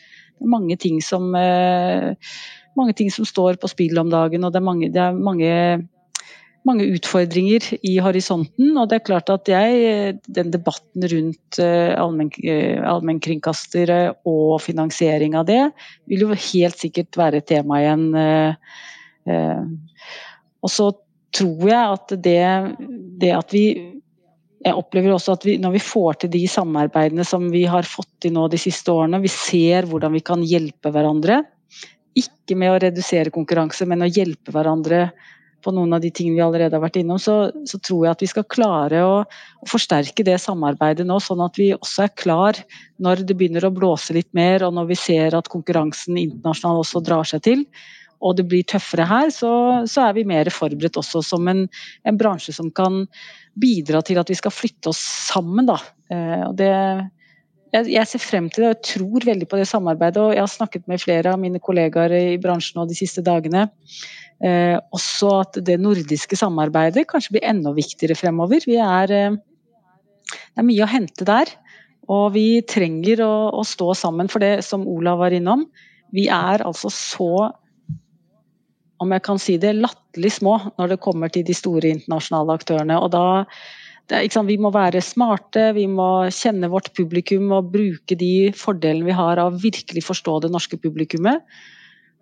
Mange 0.45 0.77
ting 0.81 1.01
som, 1.01 1.31
mange 1.33 2.95
ting 2.97 3.09
som 3.09 3.25
står 3.25 3.57
på 3.57 3.71
spill 3.73 3.97
om 4.03 4.11
dagen, 4.13 4.45
og 4.45 4.53
det 4.53 4.61
er 4.61 4.67
mange, 4.67 4.91
det 4.93 5.01
er 5.01 5.17
mange 5.17 5.53
mange 6.67 6.87
utfordringer 6.97 7.69
i 7.87 7.97
horisonten. 8.03 8.75
Og 8.77 8.91
det 8.91 8.99
er 8.99 9.07
klart 9.07 9.31
at 9.33 9.49
jeg, 9.51 10.17
den 10.27 10.53
debatten 10.55 11.07
rundt 11.13 11.61
eh, 11.63 11.95
eh, 11.95 12.85
allmennkringkastere 12.91 14.01
og 14.29 14.61
finansiering 14.65 15.37
av 15.39 15.47
det, 15.51 15.63
vil 16.11 16.27
jo 16.27 16.31
helt 16.35 16.79
sikkert 16.81 17.19
være 17.19 17.43
et 17.43 17.51
tema 17.51 17.81
igjen. 17.83 18.07
Eh, 18.17 19.61
og 20.63 20.73
så 20.73 20.91
tror 21.37 21.69
jeg 21.69 21.99
at 21.99 22.17
det, 22.25 22.41
det 23.21 23.35
at 23.37 23.55
vi 23.55 23.67
jeg 24.67 24.75
opplever 24.75 25.13
også 25.15 25.37
at 25.37 25.45
vi, 25.47 25.53
når 25.63 25.77
vi 25.77 25.83
får 25.85 26.17
til 26.23 26.31
de 26.33 26.41
samarbeidene 26.51 27.23
som 27.29 27.45
vi 27.53 27.63
har 27.71 27.87
fått 27.87 28.11
til 28.25 28.33
nå 28.35 28.49
de 28.51 28.59
siste 28.59 28.91
årene, 28.91 29.21
vi 29.23 29.31
ser 29.31 29.87
hvordan 29.87 30.17
vi 30.17 30.23
kan 30.27 30.43
hjelpe 30.43 30.91
hverandre. 30.91 31.43
Ikke 32.19 32.57
med 32.59 32.73
å 32.73 32.81
redusere 32.83 33.31
konkurranse, 33.31 33.87
men 33.87 34.03
å 34.03 34.11
hjelpe 34.11 34.51
hverandre 34.57 35.05
på 35.67 35.75
noen 35.75 35.97
av 35.97 36.03
de 36.05 36.13
tingene 36.15 36.39
vi 36.39 36.45
allerede 36.45 36.79
har 36.79 36.85
vært 36.85 37.01
innom, 37.01 37.19
så, 37.23 37.51
så 37.67 37.81
tror 37.83 38.07
jeg 38.07 38.15
at 38.15 38.25
vi 38.25 38.31
skal 38.31 38.47
klare 38.53 39.03
å, 39.03 39.19
å, 39.27 39.69
forsterke 39.69 40.25
det 40.27 40.39
samarbeidet 40.43 41.07
nå, 41.09 41.19
sånn 41.23 41.43
at 41.45 41.59
vi 41.59 41.73
også 41.75 42.07
er 42.07 42.15
klar 42.15 42.63
når 43.03 43.27
det 43.27 43.37
begynner 43.39 43.67
å 43.67 43.75
blåse 43.75 44.15
litt 44.17 44.31
mer, 44.37 44.65
og 44.67 44.77
når 44.79 44.91
vi 44.93 45.01
ser 45.01 45.37
at 45.39 45.51
konkurransen 45.53 46.19
internasjonalt 46.23 46.87
også 46.87 47.05
drar 47.05 47.29
seg 47.29 47.45
til. 47.47 47.67
Og 48.25 48.39
det 48.39 48.47
blir 48.49 48.65
tøffere 48.65 49.05
her, 49.09 49.29
så, 49.35 49.51
så 49.91 50.07
er 50.07 50.17
vi 50.17 50.25
mer 50.29 50.49
forberedt 50.55 50.97
også 50.97 51.21
som 51.25 51.51
en, 51.53 51.67
en, 52.07 52.17
bransje 52.17 52.55
som 52.57 52.71
kan 52.73 53.05
bidra 53.61 54.01
til 54.07 54.21
at 54.23 54.31
vi 54.33 54.39
skal 54.39 54.55
flytte 54.55 54.93
oss 54.93 55.03
sammen. 55.29 55.69
Da. 55.69 55.77
Eh, 56.13 56.43
og 56.47 56.57
det, 56.57 56.71
jeg, 57.75 58.07
ser 58.09 58.23
frem 58.23 58.47
til 58.53 58.65
det 58.65 58.71
og 58.73 58.85
tror 58.87 59.27
veldig 59.27 59.49
på 59.51 59.59
det 59.59 59.67
samarbeidet. 59.69 60.23
og 60.23 60.35
Jeg 60.35 60.43
har 60.43 60.53
snakket 60.53 60.87
med 60.89 61.03
flere 61.03 61.33
av 61.33 61.41
mine 61.41 61.61
kollegaer 61.61 62.15
i 62.15 62.39
bransjen 62.41 62.87
de 62.89 62.97
siste 62.97 63.25
dagene. 63.27 63.67
Eh, 64.45 64.77
også 64.95 65.33
at 65.41 65.59
det 65.65 65.79
nordiske 65.81 66.37
samarbeidet 66.37 67.07
kanskje 67.09 67.37
blir 67.37 67.49
enda 67.49 67.73
viktigere 67.77 68.17
fremover. 68.19 68.65
Vi 68.69 68.77
er, 68.77 69.13
eh, 69.13 69.37
det 69.37 70.63
er 70.63 70.69
mye 70.69 70.85
å 70.85 70.91
hente 70.91 71.25
der. 71.25 71.53
Og 72.09 72.33
vi 72.37 72.63
trenger 72.63 73.25
å, 73.25 73.35
å, 73.51 73.63
stå 73.67 73.95
sammen 73.99 74.29
for 74.31 74.45
det 74.45 74.63
som 74.65 74.87
Olav 74.87 75.19
var 75.25 75.35
innom. 75.35 75.67
Vi 76.15 76.29
er 76.31 76.63
altså 76.63 76.91
så, 76.93 77.51
om 79.03 79.13
jeg 79.13 79.25
kan 79.27 79.41
si 79.43 79.57
det, 79.59 79.75
latterlig 79.75 80.37
små 80.39 80.61
når 80.79 80.95
det 80.95 81.03
kommer 81.03 81.33
til 81.33 81.43
de 81.49 81.57
store 81.57 81.91
internasjonale 81.97 82.61
aktørene. 82.61 83.01
Og 83.03 83.11
da 83.17 83.27
det, 84.11 84.21
sant, 84.33 84.49
Vi 84.49 84.59
må 84.63 84.71
være 84.75 85.03
smarte, 85.05 85.73
vi 85.77 85.87
må 85.91 86.29
kjenne 86.35 86.71
vårt 86.73 86.93
publikum 86.97 87.51
og 87.57 87.73
bruke 87.73 88.19
de 88.19 88.53
fordelene 88.57 89.09
vi 89.09 89.17
har 89.17 89.41
av 89.43 89.59
virkelig 89.63 90.05
forstå 90.07 90.41
det 90.47 90.53
norske 90.55 90.79
publikummet. 90.79 91.43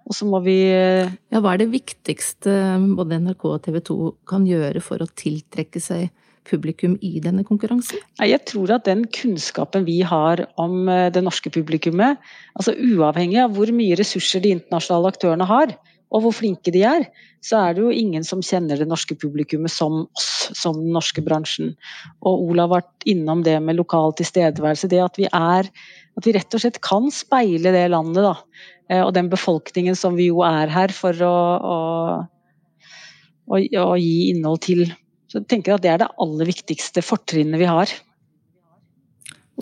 Og 0.05 0.17
så 0.17 0.29
må 0.29 0.41
vi 0.45 0.59
Ja, 0.69 1.41
hva 1.41 1.55
er 1.55 1.65
det 1.65 1.73
viktigste 1.73 2.53
både 2.97 3.21
NRK 3.25 3.49
og 3.51 3.63
TV 3.65 3.81
2 3.89 3.99
kan 4.29 4.47
gjøre 4.49 4.83
for 4.85 5.01
å 5.01 5.09
tiltrekke 5.09 5.81
seg 5.81 6.11
publikum 6.45 6.99
i 7.01 7.19
denne 7.25 7.45
konkurransen? 7.47 8.01
Jeg 8.21 8.43
tror 8.49 8.75
at 8.77 8.85
den 8.89 9.07
kunnskapen 9.09 9.87
vi 9.89 10.03
har 10.05 10.45
om 10.61 10.89
eh, 10.93 11.09
det 11.13 11.25
norske 11.25 11.53
publikummet, 11.53 12.21
altså 12.53 12.75
uavhengig 12.77 13.41
av 13.45 13.57
hvor 13.57 13.73
mye 13.73 13.97
ressurser 13.97 14.45
de 14.45 14.53
internasjonale 14.59 15.15
aktørene 15.15 15.49
har, 15.49 15.73
og 16.15 16.23
hvor 16.23 16.35
flinke 16.37 16.71
de 16.71 16.85
er, 16.87 17.09
så 17.45 17.59
er 17.59 17.75
det 17.75 17.83
jo 17.83 17.93
ingen 17.93 18.25
som 18.27 18.43
kjenner 18.45 18.79
det 18.79 18.87
norske 18.89 19.17
publikummet 19.19 19.73
som 19.75 20.05
oss, 20.15 20.29
som 20.55 20.79
den 20.79 20.95
norske 20.95 21.25
bransjen. 21.27 21.73
Og 22.23 22.47
Olav 22.47 22.71
har 22.71 22.85
vært 22.85 23.09
innom 23.11 23.43
det 23.47 23.57
med 23.65 23.81
lokal 23.81 24.15
tilstedeværelse. 24.21 24.91
Det 24.93 25.03
at 25.03 25.21
vi 25.21 25.29
er 25.31 25.71
At 26.15 26.29
vi 26.29 26.31
rett 26.31 26.55
og 26.55 26.63
slett 26.63 26.77
kan 26.79 27.09
speile 27.11 27.73
det 27.75 27.89
landet, 27.91 28.23
da. 28.23 28.37
Eh, 28.87 29.01
og 29.03 29.17
den 29.17 29.27
befolkningen 29.33 29.97
som 29.99 30.15
vi 30.15 30.29
jo 30.29 30.45
er 30.47 30.71
her 30.71 30.93
for 30.95 31.11
å, 31.27 31.39
å, 31.75 31.79
å, 33.51 33.59
å 33.59 33.97
gi 33.99 34.31
innhold 34.31 34.63
til 34.63 34.85
så 35.35 35.41
jeg 35.41 35.51
tenker 35.51 35.75
at 35.75 35.83
det 35.83 35.91
er 35.91 35.99
det 35.99 36.13
aller 36.23 36.47
viktigste 36.47 37.03
fortrinnet 37.03 37.59
vi 37.59 37.67
har. 37.67 37.91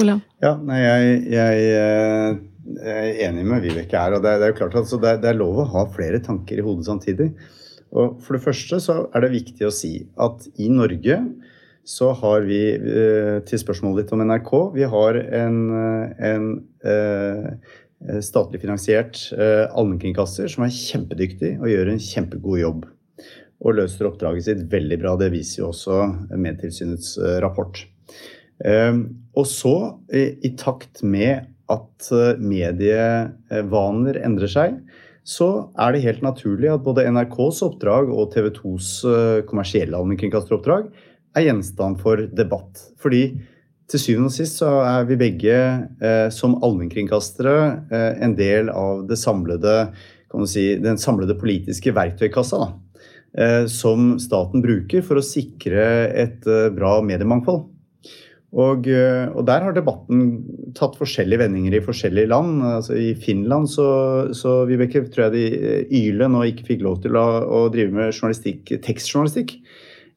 Olav? 0.01 0.23
Ja, 0.43 0.55
nei, 0.57 0.81
jeg, 0.81 1.17
jeg, 1.33 1.65
eh, 1.77 2.29
jeg, 2.79 3.03
er 3.03 3.21
enig 3.29 3.45
med 3.49 3.65
Vibeke 3.65 3.99
her. 3.99 4.17
og 4.17 4.25
det, 4.25 4.37
det, 4.41 4.47
er 4.47 4.55
jo 4.55 4.59
klart 4.63 4.79
altså, 4.81 5.01
det, 5.03 5.19
det, 5.25 5.33
er 5.33 5.41
lov 5.41 5.63
å 5.63 5.69
ha 5.75 5.87
flere 5.93 6.23
tanker 6.25 6.61
i 6.61 6.65
hodet 6.65 6.89
samtidig. 6.89 7.33
Og 7.93 8.17
For 8.25 8.39
det 8.39 8.45
første 8.47 8.81
så 8.81 9.03
er 9.13 9.25
det 9.25 9.35
viktig 9.35 9.69
å 9.69 9.75
si 9.75 9.95
at 10.17 10.47
i 10.57 10.71
Norge 10.73 11.19
så 11.85 12.13
har 12.15 12.47
vi, 12.47 12.63
eh, 12.79 13.39
til 13.49 13.61
spørsmålet 13.61 14.05
ditt 14.05 14.15
om 14.15 14.23
NRK, 14.25 14.53
vi 14.79 14.89
har 14.89 15.19
en, 15.43 15.61
en 16.31 16.49
eh, 16.87 17.73
statlig 18.23 18.63
finansiert 18.63 19.19
allmennkringkaster 19.35 20.49
som 20.51 20.65
er 20.65 20.75
kjempedyktig 20.75 21.57
og 21.61 21.71
gjør 21.71 21.93
en 21.93 22.03
kjempegod 22.03 22.63
jobb 22.63 22.87
og 23.63 23.79
løser 23.79 24.09
oppdraget 24.09 24.47
sitt 24.47 24.63
veldig 24.73 24.99
bra. 25.03 25.15
Det 25.19 25.31
viser 25.33 25.63
jo 25.63 25.71
også 25.71 25.99
Medtilsynets 26.39 27.17
eh, 27.21 27.39
rapport. 27.45 27.85
Ehm, 28.69 29.07
og 29.39 29.49
så, 29.49 29.77
i 30.13 30.53
takt 30.61 31.03
med 31.03 31.49
at 31.73 32.11
eh, 32.13 32.41
medievaner 32.43 34.19
endrer 34.23 34.51
seg, 34.51 34.77
så 35.23 35.71
er 35.79 35.95
det 35.95 36.03
helt 36.05 36.25
naturlig 36.25 36.71
at 36.73 36.83
både 36.83 37.07
NRKs 37.15 37.63
oppdrag 37.65 38.11
og 38.11 38.33
TV 38.35 38.51
2s 38.57 38.91
eh, 39.07 39.41
kommersielle 39.49 39.97
allmennkringkasteroppdrag 39.99 40.91
er 41.39 41.47
gjenstand 41.47 42.01
for 42.03 42.27
debatt. 42.35 42.83
Fordi 43.01 43.25
til 43.91 44.01
syvende 44.01 44.31
og 44.31 44.35
sist 44.35 44.61
så 44.61 44.71
er 44.83 45.07
vi 45.09 45.19
begge 45.21 45.57
eh, 46.03 46.29
som 46.35 46.59
allmennkringkastere 46.65 47.57
eh, 47.93 48.23
en 48.27 48.37
del 48.39 48.71
av 48.73 49.07
samlede, 49.19 49.77
si, 50.49 50.73
den 50.83 51.01
samlede 51.01 51.39
politiske 51.39 51.95
verktøykassa. 51.95 52.63
Da. 52.67 53.03
Eh, 53.33 53.67
som 53.67 54.19
staten 54.21 54.61
bruker 54.61 55.05
for 55.07 55.17
å 55.17 55.25
sikre 55.25 55.85
et 56.21 56.45
eh, 56.45 56.69
bra 56.75 56.99
mediemangfold. 57.05 57.71
Og, 58.53 58.85
eh, 58.85 59.31
og, 59.33 59.47
der 59.49 59.65
har 59.65 59.73
debatten 59.73 60.27
tatt 60.77 60.99
forskjellige 60.99 61.41
vendinger 61.41 61.79
i 61.79 61.85
forskjellige 61.85 62.29
land. 62.29 62.61
Altså 62.69 62.99
I 63.01 63.15
Finland 63.17 63.71
så, 63.73 63.87
så 64.37 64.63
Vibeke, 64.69 65.07
tror 65.09 65.31
jeg 65.31 65.35
de 65.39 65.79
YLE 65.89 66.29
nå 66.29 66.45
ikke 66.51 66.67
fikk 66.69 66.85
lov 66.85 67.01
til 67.05 67.17
å, 67.17 67.25
å 67.49 67.63
drive 67.73 67.97
med 67.97 68.13
tekstjournalistikk. 68.13 69.57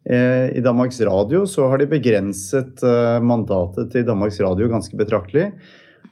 I 0.05 0.61
Danmarks 0.61 0.99
Radio 1.07 1.47
så 1.49 1.65
har 1.71 1.79
de 1.81 1.87
begrenset 1.89 2.83
mandatet 3.25 3.87
til 3.89 4.03
Danmarks 4.05 4.37
Radio 4.43 4.67
ganske 4.69 4.99
betraktelig. 4.99 5.47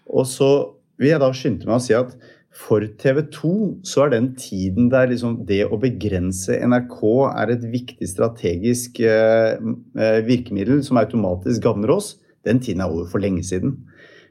Og 0.09 0.25
så 0.25 0.49
vil 0.97 1.11
jeg 1.11 1.21
da 1.21 1.29
skynde 1.35 1.69
meg 1.69 1.77
å 1.77 1.83
si 1.83 1.93
at 1.93 2.15
for 2.53 2.85
TV 3.01 3.23
2 3.33 3.51
så 3.87 4.05
er 4.05 4.13
den 4.13 4.27
tiden 4.37 4.91
der 4.93 5.09
liksom 5.09 5.39
det 5.49 5.63
å 5.65 5.79
begrense 5.81 6.59
NRK 6.61 6.99
er 7.31 7.53
et 7.55 7.65
viktig 7.71 8.09
strategisk 8.11 9.01
eh, 9.01 9.57
eh, 9.97 10.19
virkemiddel 10.27 10.83
som 10.85 10.99
automatisk 11.01 11.63
gagner 11.65 11.95
oss, 11.95 12.13
den 12.45 12.61
tiden 12.61 12.85
er 12.85 12.93
over 12.93 13.09
for 13.09 13.23
lenge 13.23 13.41
siden. 13.47 13.79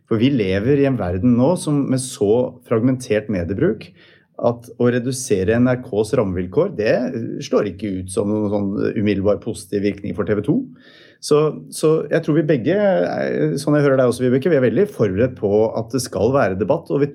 For 0.07 0.23
vi 0.23 0.31
lever 0.31 0.79
i 0.79 0.87
en 0.87 1.01
verden 1.01 1.35
nå 1.39 1.55
som, 1.59 1.83
med 1.91 2.03
så 2.03 2.61
fragmentert 2.69 3.31
mediebruk 3.33 3.91
at 4.43 4.71
å 4.79 4.91
redusere 4.91 5.59
NRKs 5.63 6.15
rammevilkår, 6.19 6.73
det 6.79 6.95
slår 7.47 7.73
ikke 7.73 7.95
ut 8.01 8.13
som 8.13 8.31
noen 8.31 8.53
sånn 8.53 8.71
umiddelbar 8.99 9.43
positiv 9.43 9.85
virkning 9.87 10.15
for 10.19 10.29
TV 10.29 10.43
2. 10.47 10.57
Så, 11.23 11.39
så, 11.71 11.89
jeg 12.11 12.25
tror 12.25 12.41
vi 12.41 12.47
begge, 12.49 12.77
sånn 13.63 13.77
jeg 13.79 13.85
hører 13.85 14.01
deg 14.01 14.11
også, 14.11 14.25
Vibeke, 14.25 14.51
vi 14.51 14.59
er 14.59 14.65
veldig 14.65 14.89
forberedt 14.91 15.37
på 15.39 15.69
at 15.79 15.93
det 15.95 16.03
skal 16.03 16.33
være 16.35 16.59
debatt. 16.59 16.91
Og 16.91 17.05
vi, 17.05 17.13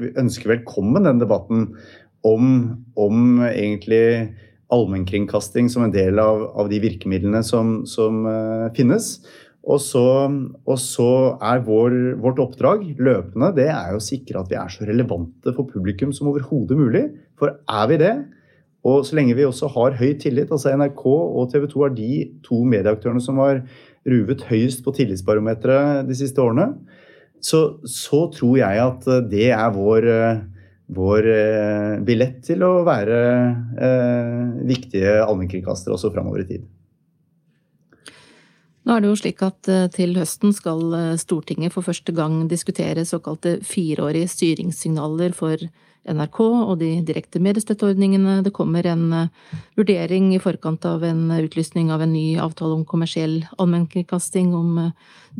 vi 0.00 0.12
ønsker 0.20 0.54
velkommen 0.54 1.04
den 1.04 1.20
debatten 1.20 1.66
om, 2.24 2.46
om 2.96 3.42
egentlig 3.50 4.32
allmennkringkasting 4.72 5.68
som 5.68 5.84
en 5.84 5.92
del 5.92 6.20
av, 6.22 6.46
av 6.56 6.72
de 6.72 6.80
virkemidlene 6.80 7.42
som, 7.44 7.80
som 7.90 8.24
uh, 8.24 8.70
finnes. 8.76 9.12
Og 9.68 9.80
så, 9.84 10.06
og 10.64 10.78
så 10.80 11.10
er 11.44 11.60
vår, 11.66 11.96
vårt 12.22 12.40
oppdrag 12.40 12.86
løpende 12.96 13.52
det 13.58 13.68
er 13.74 13.92
å 13.92 14.00
sikre 14.00 14.40
at 14.40 14.48
vi 14.48 14.56
er 14.56 14.72
så 14.72 14.86
relevante 14.88 15.52
for 15.52 15.68
publikum 15.68 16.14
som 16.16 16.30
overhodet 16.32 16.78
mulig. 16.80 17.04
For 17.36 17.58
er 17.68 17.90
vi 17.90 18.00
det, 18.00 18.14
og 18.86 19.04
så 19.04 19.16
lenge 19.18 19.36
vi 19.36 19.44
også 19.44 19.68
har 19.74 19.98
høy 19.98 20.14
tillit, 20.20 20.52
altså 20.52 20.72
NRK 20.76 21.04
og 21.06 21.50
TV 21.52 21.66
2 21.68 21.84
er 21.84 21.94
de 21.96 22.12
to 22.46 22.62
medieaktørene 22.64 23.20
som 23.20 23.40
har 23.42 23.60
ruvet 24.08 24.46
høyest 24.48 24.84
på 24.86 24.94
tillitsbarometeret 24.96 26.08
de 26.08 26.16
siste 26.16 26.40
årene, 26.40 26.72
så, 27.44 27.80
så, 27.84 28.26
tror 28.32 28.56
jeg 28.60 28.80
at 28.84 29.06
det 29.30 29.46
er 29.56 29.70
vår, 29.72 30.08
vår 30.92 31.28
eh, 31.32 31.94
billett 32.04 32.42
til 32.44 32.64
å 32.64 32.72
være 32.88 33.20
eh, 33.80 34.44
viktige 34.68 35.16
allmennkringkastere 35.24 35.96
også 35.96 36.12
framover 36.12 36.44
i 36.44 36.50
tid. 36.50 36.68
Nå 38.90 38.96
er 38.96 39.04
det 39.04 39.10
jo 39.10 39.18
slik 39.20 39.42
at 39.44 39.68
eh, 39.70 39.88
til 39.92 40.16
høsten 40.16 40.54
skal 40.56 40.80
eh, 40.96 41.18
Stortinget 41.20 41.74
for 41.76 41.84
første 41.86 42.14
gang 42.16 42.42
diskutere 42.50 43.04
såkalte 43.08 43.58
fireårige 43.66 44.30
styringssignaler 44.32 45.36
for 45.36 45.60
NRK 46.12 46.40
og 46.44 46.72
de 46.80 46.90
direkte 47.06 47.42
mediestøtteordningene. 47.42 48.40
Det 48.46 48.52
kommer 48.56 48.86
en 48.90 49.04
eh, 49.16 49.52
vurdering 49.78 50.30
i 50.34 50.40
forkant 50.42 50.84
av 50.88 51.04
en 51.06 51.28
utlysning 51.38 51.92
av 51.94 52.04
en 52.04 52.12
ny 52.12 52.38
avtale 52.42 52.78
om 52.78 52.86
kommersiell 52.88 53.40
allmennkringkasting, 53.56 54.54
om 54.54 54.90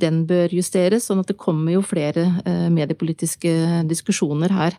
den 0.01 0.23
bør 0.31 0.55
justeres. 0.55 1.09
Sånn 1.09 1.23
at 1.25 1.33
det 1.33 1.39
kommer 1.41 1.75
jo 1.75 1.83
flere 1.85 2.29
mediepolitiske 2.71 3.83
diskusjoner 3.91 4.53
her. 4.55 4.77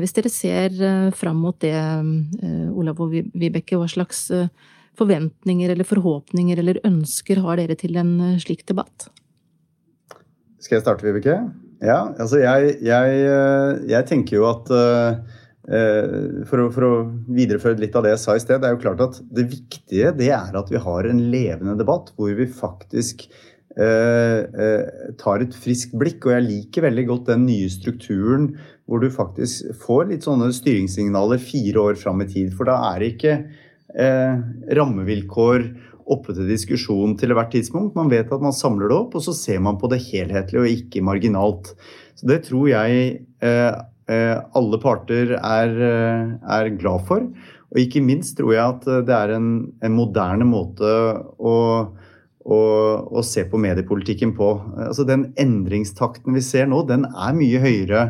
Hvis 0.00 0.14
dere 0.16 0.30
ser 0.30 0.76
fram 1.18 1.42
mot 1.42 1.58
det, 1.60 1.74
Olav 2.70 3.02
og 3.02 3.12
Vibeke, 3.34 3.76
hva 3.80 3.90
slags 3.90 4.28
forventninger 4.98 5.72
eller 5.74 5.86
forhåpninger 5.88 6.60
eller 6.60 6.80
ønsker 6.86 7.42
har 7.44 7.60
dere 7.60 7.76
til 7.78 7.98
en 8.00 8.14
eh, 8.20 8.40
slik 8.42 8.64
debatt? 8.68 9.08
Skal 10.62 10.78
jeg 10.78 10.86
starte, 10.86 11.06
Vibeke? 11.06 11.38
Ja, 11.82 12.14
altså 12.20 12.38
jeg, 12.42 12.76
jeg, 12.84 13.16
eh, 13.30 13.70
jeg 13.90 14.06
tenker 14.10 14.38
jo 14.38 14.44
at 14.50 14.70
uh, 14.70 15.16
for, 16.46 16.60
å, 16.60 16.68
for, 16.74 16.86
å, 16.86 16.92
videreføre 17.32 17.80
litt 17.80 17.96
av 17.96 18.04
det 18.04 18.12
jeg 18.14 18.22
sa 18.22 18.36
i 18.36 18.42
sted, 18.42 18.60
det 18.60 18.68
er 18.68 18.76
jo 18.76 18.82
klart 18.84 19.02
at 19.04 19.18
det 19.34 19.48
viktige 19.50 20.12
det 20.18 20.30
er 20.36 20.54
at 20.60 20.70
vi 20.70 20.80
har 20.80 21.08
en 21.08 21.24
levende 21.32 21.74
debatt 21.80 22.12
hvor 22.14 22.34
vi 22.36 22.46
faktisk 22.46 23.26
uh, 23.80 24.44
tar 25.20 25.44
et 25.44 25.56
friskt 25.56 25.96
blikk. 25.98 26.22
Og 26.28 26.36
jeg 26.36 26.46
liker 26.46 26.86
veldig 26.86 27.08
godt 27.10 27.32
den 27.32 27.48
nye 27.48 27.72
strukturen 27.72 28.52
hvor 28.84 29.00
du 29.00 29.08
faktisk 29.12 29.72
får 29.80 30.10
litt 30.12 30.26
sånne 30.26 30.50
styringssignaler 30.54 31.40
fire 31.42 31.88
år 31.90 32.00
fram 32.00 32.20
i 32.24 32.28
tid. 32.30 32.52
For 32.56 32.68
da 32.68 32.76
er 32.92 33.00
det 33.00 33.12
ikke 33.14 33.36
eh, 33.94 34.34
rammevilkår 34.78 35.66
oppe 36.10 36.34
til 36.36 36.48
diskusjon 36.50 37.16
til 37.20 37.34
hvert 37.36 37.52
tidspunkt. 37.54 37.96
Man 37.96 38.12
vet 38.12 38.32
at 38.32 38.44
man 38.44 38.54
samler 38.54 38.90
det 38.90 38.98
opp, 38.98 39.16
og 39.16 39.24
så 39.24 39.34
ser 39.36 39.62
man 39.64 39.78
på 39.80 39.90
det 39.92 40.02
helhetlig 40.06 40.60
og 40.60 40.70
ikke 40.70 41.04
marginalt. 41.04 41.74
Så 42.14 42.28
Det 42.30 42.44
tror 42.48 42.68
jeg 42.68 43.26
eh, 43.42 43.72
eh 44.08 44.36
alle 44.54 44.78
parter 44.78 45.36
er, 45.40 45.68
eh, 45.68 46.34
er, 46.44 46.76
glad 46.78 47.06
for. 47.08 47.24
Og 47.72 47.80
ikke 47.80 48.04
minst 48.04 48.36
tror 48.38 48.52
jeg 48.52 48.64
at 48.64 49.06
det 49.06 49.14
er 49.14 49.34
en, 49.34 49.72
en 49.82 49.96
moderne 49.96 50.44
måte 50.44 50.84
å, 51.38 51.54
og, 52.44 53.08
og 53.10 53.24
se 53.24 53.44
på 53.48 53.58
mediepolitikken 53.58 54.34
på. 54.36 54.50
Altså 54.88 55.04
Den 55.08 55.32
endringstakten 55.40 56.36
vi 56.36 56.44
ser 56.44 56.68
nå, 56.68 56.84
den 56.86 57.08
er 57.08 57.34
mye 57.34 57.60
høyere 57.60 58.06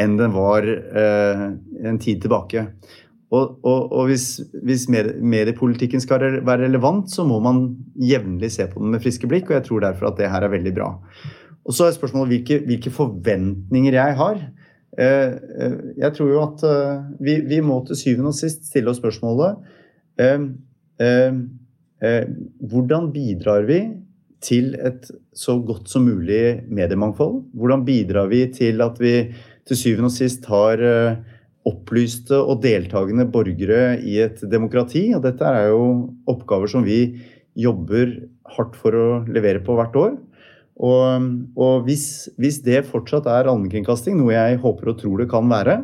enn 0.00 0.16
den 0.18 0.32
var 0.34 0.66
eh, 0.66 1.42
en 1.86 1.98
tid 2.02 2.22
tilbake. 2.24 2.66
Og, 3.34 3.54
og, 3.66 3.92
og 3.92 4.10
hvis, 4.10 4.26
hvis, 4.62 4.86
mediepolitikken 4.90 6.02
skal 6.02 6.22
være 6.44 6.66
relevant, 6.66 7.08
så 7.10 7.24
må 7.26 7.40
man 7.42 7.64
jevnlig 7.98 8.52
se 8.54 8.66
på 8.70 8.82
den 8.82 8.92
med 8.94 9.02
friske 9.02 9.30
blikk, 9.30 9.48
og 9.50 9.58
jeg 9.58 9.66
tror 9.68 9.86
derfor 9.86 10.10
at 10.10 10.20
det 10.20 10.30
her 10.30 10.46
er 10.46 10.52
veldig 10.52 10.74
bra. 10.76 10.90
Og 11.64 11.74
så 11.74 11.88
er 11.88 11.96
spørsmålet 11.96 12.34
hvilke, 12.34 12.60
hvilke 12.68 12.92
forventninger 12.92 13.96
jeg 13.96 14.16
har. 14.20 14.38
Eh, 14.98 15.32
eh, 15.64 15.76
jeg 15.98 16.14
tror 16.14 16.30
jo 16.30 16.42
at 16.44 16.64
eh, 16.68 17.06
vi, 17.24 17.38
vi, 17.48 17.60
må 17.64 17.80
til 17.88 17.98
syvende 17.98 18.30
og 18.30 18.38
sist 18.38 18.68
stille 18.68 18.92
oss 18.92 19.00
spørsmålet 19.02 19.62
hvordan 22.70 23.08
bidrar 23.10 23.64
vi 23.66 23.78
til 24.44 24.74
et 24.76 25.08
så 25.34 25.56
godt 25.64 25.88
som 25.90 26.04
mulig 26.06 26.60
mediemangfold? 26.68 27.40
Hvordan 27.56 27.82
bidrar 27.86 28.28
vi 28.30 28.44
til 28.54 28.84
at 28.84 29.00
vi 29.02 29.14
til 29.66 29.80
syvende 29.80 30.12
og 30.12 30.14
sist 30.14 30.44
har 30.46 30.84
opplyste 31.68 32.36
og 32.36 32.60
deltakende 32.64 33.26
borgere 33.32 33.96
i 34.04 34.18
et 34.24 34.42
demokrati? 34.50 35.08
Og 35.16 35.24
dette 35.24 35.48
er 35.48 35.70
jo 35.72 35.84
oppgaver 36.30 36.70
som 36.70 36.84
vi 36.86 37.00
jobber 37.54 38.16
hardt 38.56 38.76
for 38.78 38.96
å 38.98 39.08
levere 39.30 39.62
på 39.64 39.76
hvert 39.78 39.96
år. 39.98 40.14
Og, 40.74 41.28
og 41.54 41.84
hvis, 41.86 42.28
hvis, 42.40 42.58
det 42.66 42.82
fortsatt 42.88 43.28
er 43.30 43.46
allmennkringkasting, 43.50 44.16
noe 44.18 44.34
jeg 44.34 44.58
håper 44.62 44.90
og 44.90 44.98
tror 44.98 45.22
det 45.22 45.28
kan 45.30 45.46
være, 45.50 45.76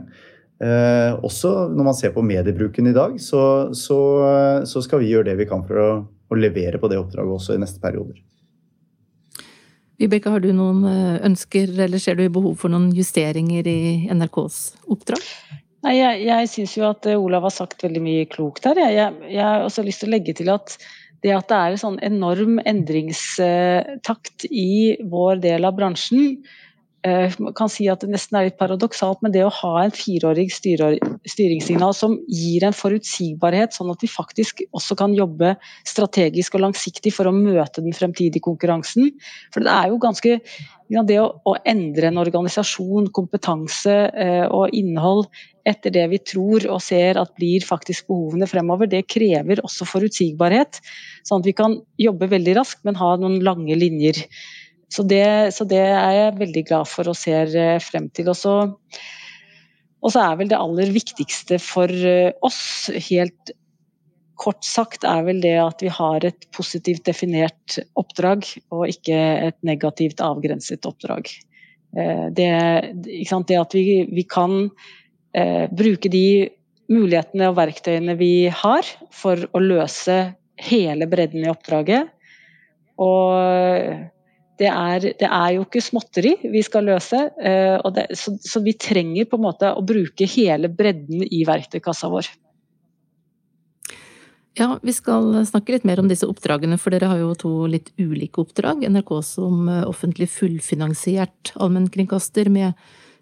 eh, 0.58 1.12
også 1.22 1.70
når 1.70 1.88
man 1.92 1.98
ser 1.98 2.14
på 2.16 2.24
mediebruken 2.26 2.90
i 2.90 2.96
dag, 2.96 3.14
så, 3.22 3.70
så, 3.76 4.00
så, 4.66 4.82
skal 4.82 5.04
vi 5.04 5.12
gjøre 5.12 5.30
det 5.30 5.38
vi 5.44 5.48
kan 5.50 5.62
for 5.68 5.78
å, 5.78 5.92
å 6.02 6.38
levere 6.38 6.82
på 6.82 6.90
det 6.90 6.98
oppdraget 6.98 7.38
også 7.38 7.54
i 7.54 7.62
neste 7.62 7.82
perioder. 7.82 8.18
Vibeke, 10.00 10.32
har 10.32 10.42
du 10.42 10.50
noen 10.56 10.82
eh, 10.88 11.16
ønsker, 11.28 11.70
eller 11.86 12.00
ser 12.02 12.18
du 12.18 12.24
behov 12.32 12.56
for 12.58 12.72
noen 12.72 12.88
justeringer 12.96 13.66
i 13.68 13.80
NRKs 14.10 14.62
oppdrag? 14.90 15.22
Nei, 15.86 15.96
Jeg, 15.96 16.24
jeg 16.28 16.48
syns 16.52 16.76
jo 16.76 16.88
at 16.90 17.06
Olav 17.14 17.46
har 17.48 17.54
sagt 17.54 17.84
veldig 17.86 18.02
mye 18.04 18.24
klokt 18.28 18.66
her. 18.68 18.76
Jeg, 18.76 18.96
jeg, 18.98 19.30
jeg 19.32 19.44
har 19.46 19.64
også 19.64 19.84
lyst 19.86 20.04
til 20.04 20.10
å 20.10 20.14
legge 20.16 20.36
til 20.36 20.52
at 20.52 20.76
det 21.24 21.34
at 21.36 21.50
det 21.50 21.58
er 21.58 21.74
en 21.74 21.82
sånn 21.82 22.00
enorm 22.04 22.58
endringstakt 22.64 24.46
i 24.48 24.96
vår 25.10 25.42
del 25.42 25.68
av 25.68 25.76
bransjen, 25.76 26.40
eh, 27.04 27.36
man 27.44 27.54
kan 27.56 27.68
si 27.72 27.88
at 27.92 28.00
det 28.00 28.10
nesten 28.12 28.38
er 28.38 28.48
litt 28.48 28.58
paradoksalt, 28.60 29.20
men 29.24 29.34
det 29.34 29.44
å 29.44 29.52
ha 29.52 29.74
en 29.82 29.92
fireårig 29.94 30.48
styringssignal 30.54 31.94
som 31.96 32.16
gir 32.24 32.64
en 32.64 32.76
forutsigbarhet, 32.76 33.76
sånn 33.76 33.92
at 33.92 34.04
vi 34.04 34.10
faktisk 34.10 34.64
også 34.72 34.96
kan 35.00 35.16
jobbe 35.16 35.54
strategisk 35.88 36.56
og 36.56 36.66
langsiktig 36.68 37.12
for 37.16 37.28
å 37.28 37.36
møte 37.36 37.84
den 37.84 37.96
fremtidige 37.96 38.44
konkurransen. 38.48 39.12
For 39.52 39.64
det 39.64 39.76
er 39.76 39.92
jo 39.92 40.00
ganske 40.00 40.38
det 40.90 41.20
å, 41.22 41.28
å, 41.46 41.54
endre 41.68 42.08
en 42.08 42.18
organisasjon, 42.18 43.12
kompetanse 43.14 43.96
eh, 44.10 44.46
og 44.50 44.72
innhold 44.74 45.28
etter 45.68 45.92
det 45.94 46.06
vi 46.12 46.20
tror 46.24 46.66
og 46.70 46.80
ser 46.84 47.18
at 47.20 47.34
blir 47.38 47.64
faktisk 47.66 48.08
behovene 48.10 48.48
fremover, 48.50 48.88
det 48.90 49.06
krever 49.10 49.62
også 49.64 49.88
forutsigbarhet. 49.88 50.80
Sånn 51.28 51.42
at 51.42 51.50
vi 51.50 51.56
kan 51.56 51.78
jobbe 52.00 52.30
veldig 52.32 52.56
raskt, 52.58 52.82
men 52.88 52.98
ha 53.00 53.14
noen 53.20 53.40
lange 53.44 53.76
linjer. 53.78 54.24
Så 54.90 55.04
det, 55.06 55.54
så 55.54 55.66
det 55.70 55.82
er 55.84 56.16
jeg 56.16 56.38
veldig 56.40 56.66
glad 56.66 56.90
for 56.90 57.10
og 57.12 57.18
ser 57.18 57.52
eh, 57.54 57.78
frem 57.82 58.08
til. 58.14 58.32
Og 58.32 58.38
så, 58.38 58.54
og 60.00 60.12
så 60.12 60.24
er 60.24 60.40
vel 60.40 60.50
det 60.50 60.58
aller 60.58 60.90
viktigste 60.94 61.60
for 61.62 61.90
eh, 61.90 62.32
oss, 62.46 62.90
helt 63.10 63.54
kort 64.40 64.64
sagt 64.64 65.04
er 65.04 65.22
vel 65.26 65.42
det 65.44 65.56
at 65.60 65.82
vi 65.84 65.92
har 65.92 66.24
et 66.24 66.46
positivt 66.56 67.04
definert 67.06 67.76
oppdrag, 68.00 68.46
og 68.72 68.88
ikke 68.88 69.18
et 69.50 69.58
negativt 69.66 70.22
avgrenset 70.24 70.88
oppdrag. 70.88 71.28
Eh, 71.96 72.26
det, 72.34 72.50
det 73.04 73.60
at 73.60 73.76
vi, 73.76 74.02
vi 74.10 74.24
kan 74.24 74.70
bruke 75.30 76.10
de 76.10 76.50
mulighetene 76.90 77.50
og 77.50 77.58
verktøyene 77.58 78.16
vi 78.18 78.48
har 78.50 78.86
for 79.14 79.44
å 79.54 79.60
løse 79.62 80.16
hele 80.60 81.06
bredden 81.10 81.44
i 81.44 81.50
oppdraget. 81.52 82.10
Og 83.00 84.10
det 84.60 84.68
er, 84.68 85.06
det 85.16 85.28
er 85.28 85.54
jo 85.56 85.64
ikke 85.64 85.80
småtteri 85.82 86.34
vi 86.52 86.60
skal 86.64 86.84
løse, 86.90 87.22
eh, 87.40 87.80
det, 87.96 88.06
så, 88.18 88.34
så 88.44 88.60
vi 88.64 88.76
trenger 88.76 89.28
på 89.30 89.38
en 89.38 89.46
måte 89.46 89.72
å 89.72 89.84
bruke 89.86 90.28
hele 90.28 90.68
bredden 90.68 91.24
i 91.24 91.42
verktøykassa 91.48 92.10
vår. 92.12 92.28
Ja, 94.58 94.74
vi 94.82 94.92
skal 94.92 95.38
snakke 95.48 95.72
litt 95.72 95.86
mer 95.88 96.02
om 96.02 96.10
disse 96.10 96.28
oppdragene, 96.28 96.76
for 96.76 96.92
dere 96.92 97.08
har 97.08 97.20
jo 97.22 97.30
to 97.38 97.52
litt 97.70 97.92
ulike 98.02 98.42
oppdrag. 98.42 98.82
NRK 98.90 99.14
som 99.24 99.68
eh, 99.70 99.86
offentlig 99.88 100.28
fullfinansiert 100.34 101.54
allmennkringkaster 101.56 102.52
med 102.52 102.74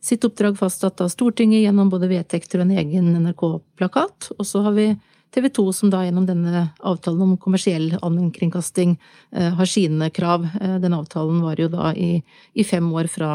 sitt 0.05 0.25
oppdrag 0.25 0.59
fastsatt 0.59 1.01
av 1.05 1.13
Stortinget 1.13 1.65
gjennom 1.65 1.91
både 1.93 2.11
vedtekter 2.11 2.61
og 2.61 2.69
en 2.69 2.79
egen 2.81 3.13
NRK-plakat. 3.25 4.33
Og 4.39 4.47
så 4.47 4.65
har 4.67 4.77
vi 4.77 4.91
TV 5.35 5.51
2 5.53 5.65
som 5.77 5.91
da 5.93 6.03
gjennom 6.07 6.25
denne 6.29 6.69
avtalen 6.81 7.23
om 7.27 7.37
kommersiell 7.41 7.91
allmennkringkasting 8.01 8.95
eh, 9.37 9.51
har 9.59 9.69
sine 9.69 10.11
krav. 10.11 10.47
Eh, 10.61 10.77
den 10.81 10.97
avtalen 10.97 11.43
var 11.45 11.61
jo 11.61 11.69
da 11.73 11.93
i, 11.93 12.23
i 12.55 12.65
fem 12.65 12.89
år 12.97 13.11
fra 13.13 13.33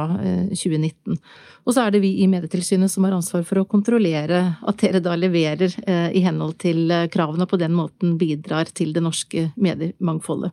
2019. 0.49 1.19
Og 1.63 1.76
så 1.76 1.86
er 1.86 1.93
det 1.93 2.02
vi 2.04 2.15
i 2.23 2.28
Medietilsynet 2.28 2.91
som 2.91 3.06
har 3.08 3.15
ansvar 3.15 3.45
for 3.47 3.62
å 3.62 3.67
kontrollere 3.69 4.41
at 4.60 4.82
dere 4.84 4.99
da 5.04 5.15
leverer 5.15 5.71
eh, 5.88 6.10
i 6.17 6.23
henhold 6.26 6.58
til 6.63 6.91
eh, 6.91 7.08
kravene, 7.12 7.45
og 7.45 7.54
på 7.54 7.62
den 7.62 7.76
måten 7.78 8.17
bidrar 8.19 8.71
til 8.76 8.91
det 8.95 9.04
norske 9.04 9.49
mediemangfoldet. 9.56 10.52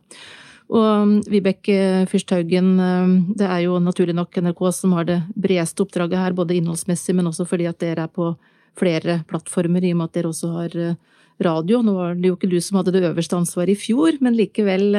Og 0.71 0.85
um, 1.03 1.13
Vibeke 1.27 2.07
Fyrsthaugen, 2.07 2.73
eh, 2.79 3.15
det 3.39 3.47
er 3.47 3.65
jo 3.65 3.79
naturlig 3.83 4.15
nok 4.15 4.39
NRK 4.39 4.61
som 4.75 4.95
har 4.95 5.07
det 5.09 5.19
bredeste 5.35 5.83
oppdraget 5.83 6.21
her, 6.21 6.35
både 6.37 6.55
innholdsmessig, 6.57 7.15
men 7.17 7.27
også 7.27 7.47
fordi 7.49 7.67
at 7.67 7.81
dere 7.83 8.07
er 8.07 8.13
på 8.13 8.31
flere 8.79 9.19
plattformer, 9.27 9.83
i 9.83 9.91
og 9.91 9.99
med 9.99 10.07
at 10.07 10.15
dere 10.15 10.31
også 10.31 10.51
har 10.55 10.77
radio. 11.43 11.81
Nå 11.83 11.95
var 11.97 12.15
det 12.15 12.29
jo 12.29 12.37
ikke 12.37 12.51
du 12.53 12.59
som 12.63 12.79
hadde 12.79 12.93
det 12.95 13.03
øverste 13.09 13.35
ansvaret 13.35 13.73
i 13.73 13.81
fjor, 13.81 14.15
men 14.23 14.37
likevel, 14.37 14.95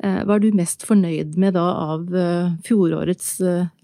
hva 0.00 0.34
er 0.34 0.42
du 0.42 0.48
mest 0.56 0.82
fornøyd 0.88 1.36
med 1.38 1.54
da 1.54 1.68
av 1.94 2.08
fjorårets 2.66 3.28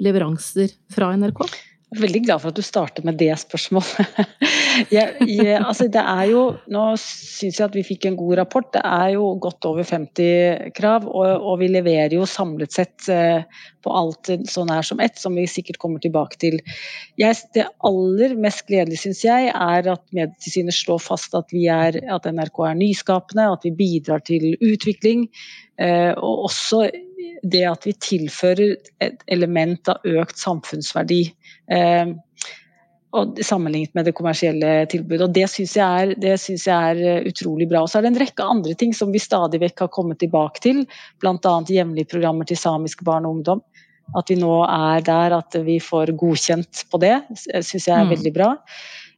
leveranser 0.03 0.75
fra 0.91 1.13
NRK? 1.21 1.45
Jeg 1.93 1.99
er 1.99 2.07
veldig 2.07 2.21
glad 2.25 2.41
for 2.41 2.49
at 2.49 2.57
du 2.57 2.65
starter 2.65 3.05
med 3.05 3.19
det 3.21 3.35
spørsmålet. 3.37 4.15
jeg, 4.95 5.27
jeg, 5.29 5.59
altså 5.59 5.85
det 5.93 6.01
er 6.01 6.23
jo, 6.31 6.45
nå 6.73 6.85
syns 6.97 7.59
jeg 7.59 7.67
at 7.67 7.77
vi 7.77 7.83
fikk 7.85 8.07
en 8.09 8.17
god 8.17 8.39
rapport. 8.41 8.71
Det 8.73 8.81
er 8.81 9.11
jo 9.13 9.27
godt 9.45 9.69
over 9.69 9.85
50 9.85 10.73
krav, 10.79 11.05
og, 11.05 11.45
og 11.51 11.59
vi 11.61 11.69
leverer 11.69 12.17
jo 12.17 12.25
samlet 12.25 12.73
sett 12.73 13.11
eh, 13.13 13.45
på 13.85 13.93
alt 13.93 14.33
så 14.49 14.65
nær 14.65 14.89
som 14.89 15.05
ett, 15.05 15.21
som 15.21 15.37
vi 15.37 15.45
sikkert 15.45 15.83
kommer 15.85 16.01
tilbake 16.01 16.41
til. 16.41 16.57
Jeg, 17.21 17.37
det 17.53 17.69
aller 17.85 18.39
mest 18.41 18.65
gledelige 18.73 19.05
syns 19.05 19.21
jeg 19.29 19.53
er 19.53 19.93
at 19.93 20.05
Medietilsynet 20.17 20.79
slår 20.79 21.05
fast 21.11 21.37
at, 21.37 21.53
er, 21.53 22.01
at, 22.01 22.33
NRK 22.33 22.65
er 22.71 22.81
nyskapende, 22.81 23.51
at 23.53 23.69
vi 23.69 23.77
bidrar 23.85 24.25
til 24.25 24.55
utvikling. 24.65 25.29
Eh, 25.77 26.17
og 26.17 26.49
også 26.49 26.87
det 27.43 27.65
at 27.69 27.87
vi 27.87 27.95
tilfører 27.99 28.77
et 29.03 29.25
element 29.33 29.89
av 29.93 30.05
økt 30.07 30.39
samfunnsverdi. 30.39 31.23
Eh, 31.73 32.13
sammenlignet 33.45 33.95
med 33.95 34.09
det 34.09 34.15
kommersielle 34.17 34.87
tilbudet. 34.89 35.27
og 35.27 35.35
Det 35.37 35.49
syns 35.51 35.77
jeg, 35.77 36.17
jeg, 36.23 36.63
er 36.73 37.03
eh, 37.03 37.29
utrolig 37.29 37.69
bra. 37.69 37.83
Og 37.85 37.91
så 37.91 37.99
er 37.99 38.07
det 38.07 38.13
en 38.15 38.23
rekke 38.23 38.49
andre 38.55 38.75
ting 38.79 38.95
som 38.97 39.13
vi 39.13 39.21
stadig 39.23 39.61
vekk 39.63 39.85
har 39.87 39.93
kommet 39.93 40.23
tilbake 40.23 40.63
til, 40.65 40.85
bl.a. 41.21 41.55
jevnlige 41.69 42.13
programmer 42.15 42.49
til 42.49 42.61
samisk 42.61 43.05
barn 43.05 43.29
og 43.29 43.39
ungdom. 43.39 43.63
At 44.19 44.33
vi 44.33 44.37
nå 44.41 44.65
er 44.67 45.05
der 45.05 45.37
at 45.39 45.57
vi 45.65 45.79
får 45.81 46.17
godkjent 46.21 46.87
på 46.91 47.01
det, 47.01 47.15
syns 47.39 47.87
jeg 47.87 47.95
er 47.95 48.09
mm. 48.09 48.13
veldig 48.17 48.33
bra. 48.35 48.51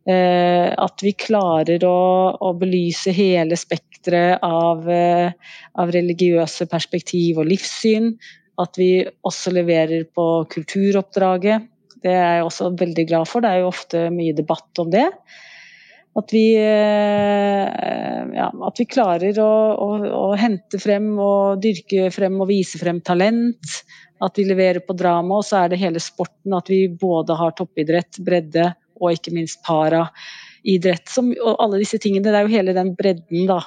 Eh, 0.05 0.69
at 0.69 1.01
vi 1.03 1.15
klarer 1.17 1.87
å, 1.89 1.99
å 2.37 2.53
belyse 2.61 3.15
hele 3.17 3.57
spekteret 3.57 3.94
av, 4.43 4.89
eh, 4.91 5.33
av 5.81 5.93
religiøse 5.95 6.67
perspektiv 6.67 7.39
og 7.39 7.49
livssyn. 7.49 8.13
At 8.61 8.77
vi 8.79 9.07
også 9.25 9.51
leverer 9.55 10.05
på 10.15 10.45
kulturoppdraget 10.53 11.71
det 12.05 12.13
er 12.13 12.39
jeg 12.39 12.45
også 12.45 12.71
veldig 12.77 13.07
glad 13.09 13.29
for. 13.31 13.41
Det 13.41 13.51
er 13.51 13.63
jo 13.63 13.73
ofte 13.73 14.07
mye 14.13 14.37
debatt 14.37 14.83
om 14.83 14.91
det. 14.93 15.07
At 16.15 16.31
vi, 16.31 16.45
eh, 16.61 18.35
ja, 18.37 18.51
at 18.69 18.79
vi 18.79 18.87
klarer 18.87 19.41
å, 19.43 19.55
å, 19.73 19.89
å, 20.21 20.27
hente 20.39 20.79
frem 20.79 21.09
og 21.19 21.63
dyrke 21.65 22.13
frem 22.15 22.37
og 22.39 22.51
vise 22.53 22.79
frem 22.79 23.01
talent. 23.03 23.81
At 24.23 24.37
vi 24.39 24.45
leverer 24.47 24.85
på 24.85 24.95
drama, 24.95 25.41
og 25.41 25.49
så 25.49 25.65
er 25.65 25.73
det 25.73 25.81
hele 25.81 26.03
sporten. 26.03 26.55
At 26.55 26.71
vi 26.71 26.85
både 26.87 27.35
har 27.41 27.57
toppidrett, 27.57 28.21
bredde 28.23 28.71
og 29.01 29.17
ikke 29.17 29.35
minst 29.35 29.65
paraidrett. 30.65 31.15
Og 31.43 31.57
alle 31.63 31.79
disse 31.83 31.99
tingene. 31.99 32.25
Det 32.25 32.35
er 32.35 32.47
jo 32.47 32.55
hele 32.55 32.75
den 32.75 32.95
bredden, 32.97 33.47
da. 33.47 33.61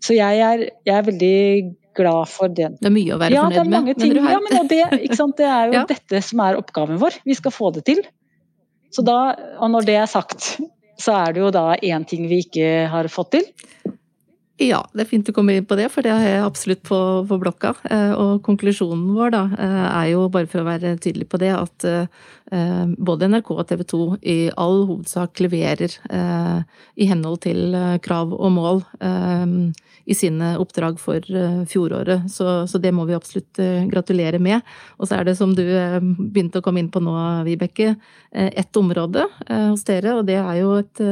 Så 0.00 0.14
jeg 0.14 0.38
er, 0.38 0.68
jeg 0.86 0.94
er 0.94 1.06
veldig 1.06 1.74
glad 1.98 2.28
for 2.28 2.48
den. 2.48 2.76
Det 2.78 2.86
er 2.86 2.94
mye 2.94 3.14
å 3.14 3.18
være 3.18 3.34
ja, 3.34 3.46
fornøyd 3.50 3.70
med. 3.88 3.98
Ting, 3.98 4.14
ja, 4.14 4.38
men 4.38 4.68
det, 4.68 4.78
det, 5.36 5.46
er 5.46 5.66
jo 5.66 5.74
ja. 5.80 5.84
dette 5.88 6.22
som 6.22 6.40
er 6.40 6.58
oppgaven 6.58 7.00
vår. 7.00 7.18
Vi 7.24 7.34
skal 7.34 7.54
få 7.54 7.72
det 7.74 7.84
til. 7.88 8.04
Så 8.94 9.02
da, 9.04 9.34
og 9.58 9.72
når 9.72 9.88
det 9.88 9.96
er 9.98 10.06
sagt, 10.08 10.60
så 10.98 11.16
er 11.16 11.34
det 11.34 11.42
jo 11.42 11.50
da 11.54 11.74
én 11.76 12.06
ting 12.08 12.28
vi 12.30 12.40
ikke 12.44 12.86
har 12.92 13.08
fått 13.12 13.34
til. 13.36 13.50
Ja, 14.58 14.80
det 14.90 15.04
er 15.04 15.06
fint 15.06 15.26
du 15.26 15.30
kommer 15.30 15.54
inn 15.54 15.66
på 15.70 15.76
det, 15.78 15.86
for 15.94 16.02
det 16.02 16.10
har 16.10 16.24
jeg 16.24 16.42
absolutt 16.42 16.80
på, 16.86 16.96
på 17.30 17.36
blokka. 17.38 17.76
Eh, 17.86 18.10
og 18.18 18.40
konklusjonen 18.42 19.04
vår 19.14 19.30
da, 19.30 19.42
eh, 19.54 19.84
er 19.86 20.08
jo, 20.16 20.24
bare 20.34 20.50
for 20.50 20.64
å 20.64 20.66
være 20.66 20.96
tydelig 20.98 21.28
på 21.30 21.38
det, 21.38 21.52
at 21.54 21.86
eh, 21.86 22.24
både 22.98 23.28
NRK 23.30 23.52
og 23.54 23.62
TV 23.70 23.84
2 23.92 24.00
i 24.26 24.36
all 24.58 24.82
hovedsak 24.88 25.38
leverer 25.44 25.92
i 26.96 27.06
henhold 27.10 27.42
til 27.44 27.76
krav 28.00 28.32
og 28.32 28.54
mål 28.54 28.80
i 30.08 30.16
sine 30.16 30.54
oppdrag 30.56 30.96
for 30.96 31.20
fjoråret. 31.68 32.24
Så, 32.32 32.64
så 32.64 32.80
det 32.80 32.94
må 32.96 33.04
vi 33.04 33.18
absolutt 33.18 33.60
gratulere 33.92 34.40
med. 34.40 34.64
Og 34.96 35.10
så 35.10 35.18
er 35.18 35.28
det, 35.28 35.36
som 35.36 35.52
du 35.52 35.60
begynte 35.60 36.62
å 36.62 36.64
komme 36.64 36.80
inn 36.80 36.88
på 36.88 37.04
nå, 37.04 37.12
Vibeke, 37.44 37.98
ett 38.32 38.80
område 38.80 39.28
hos 39.44 39.84
dere, 39.84 40.16
og 40.16 40.24
det 40.32 40.40
er 40.40 40.62
jo 40.62 40.72
et 40.80 41.04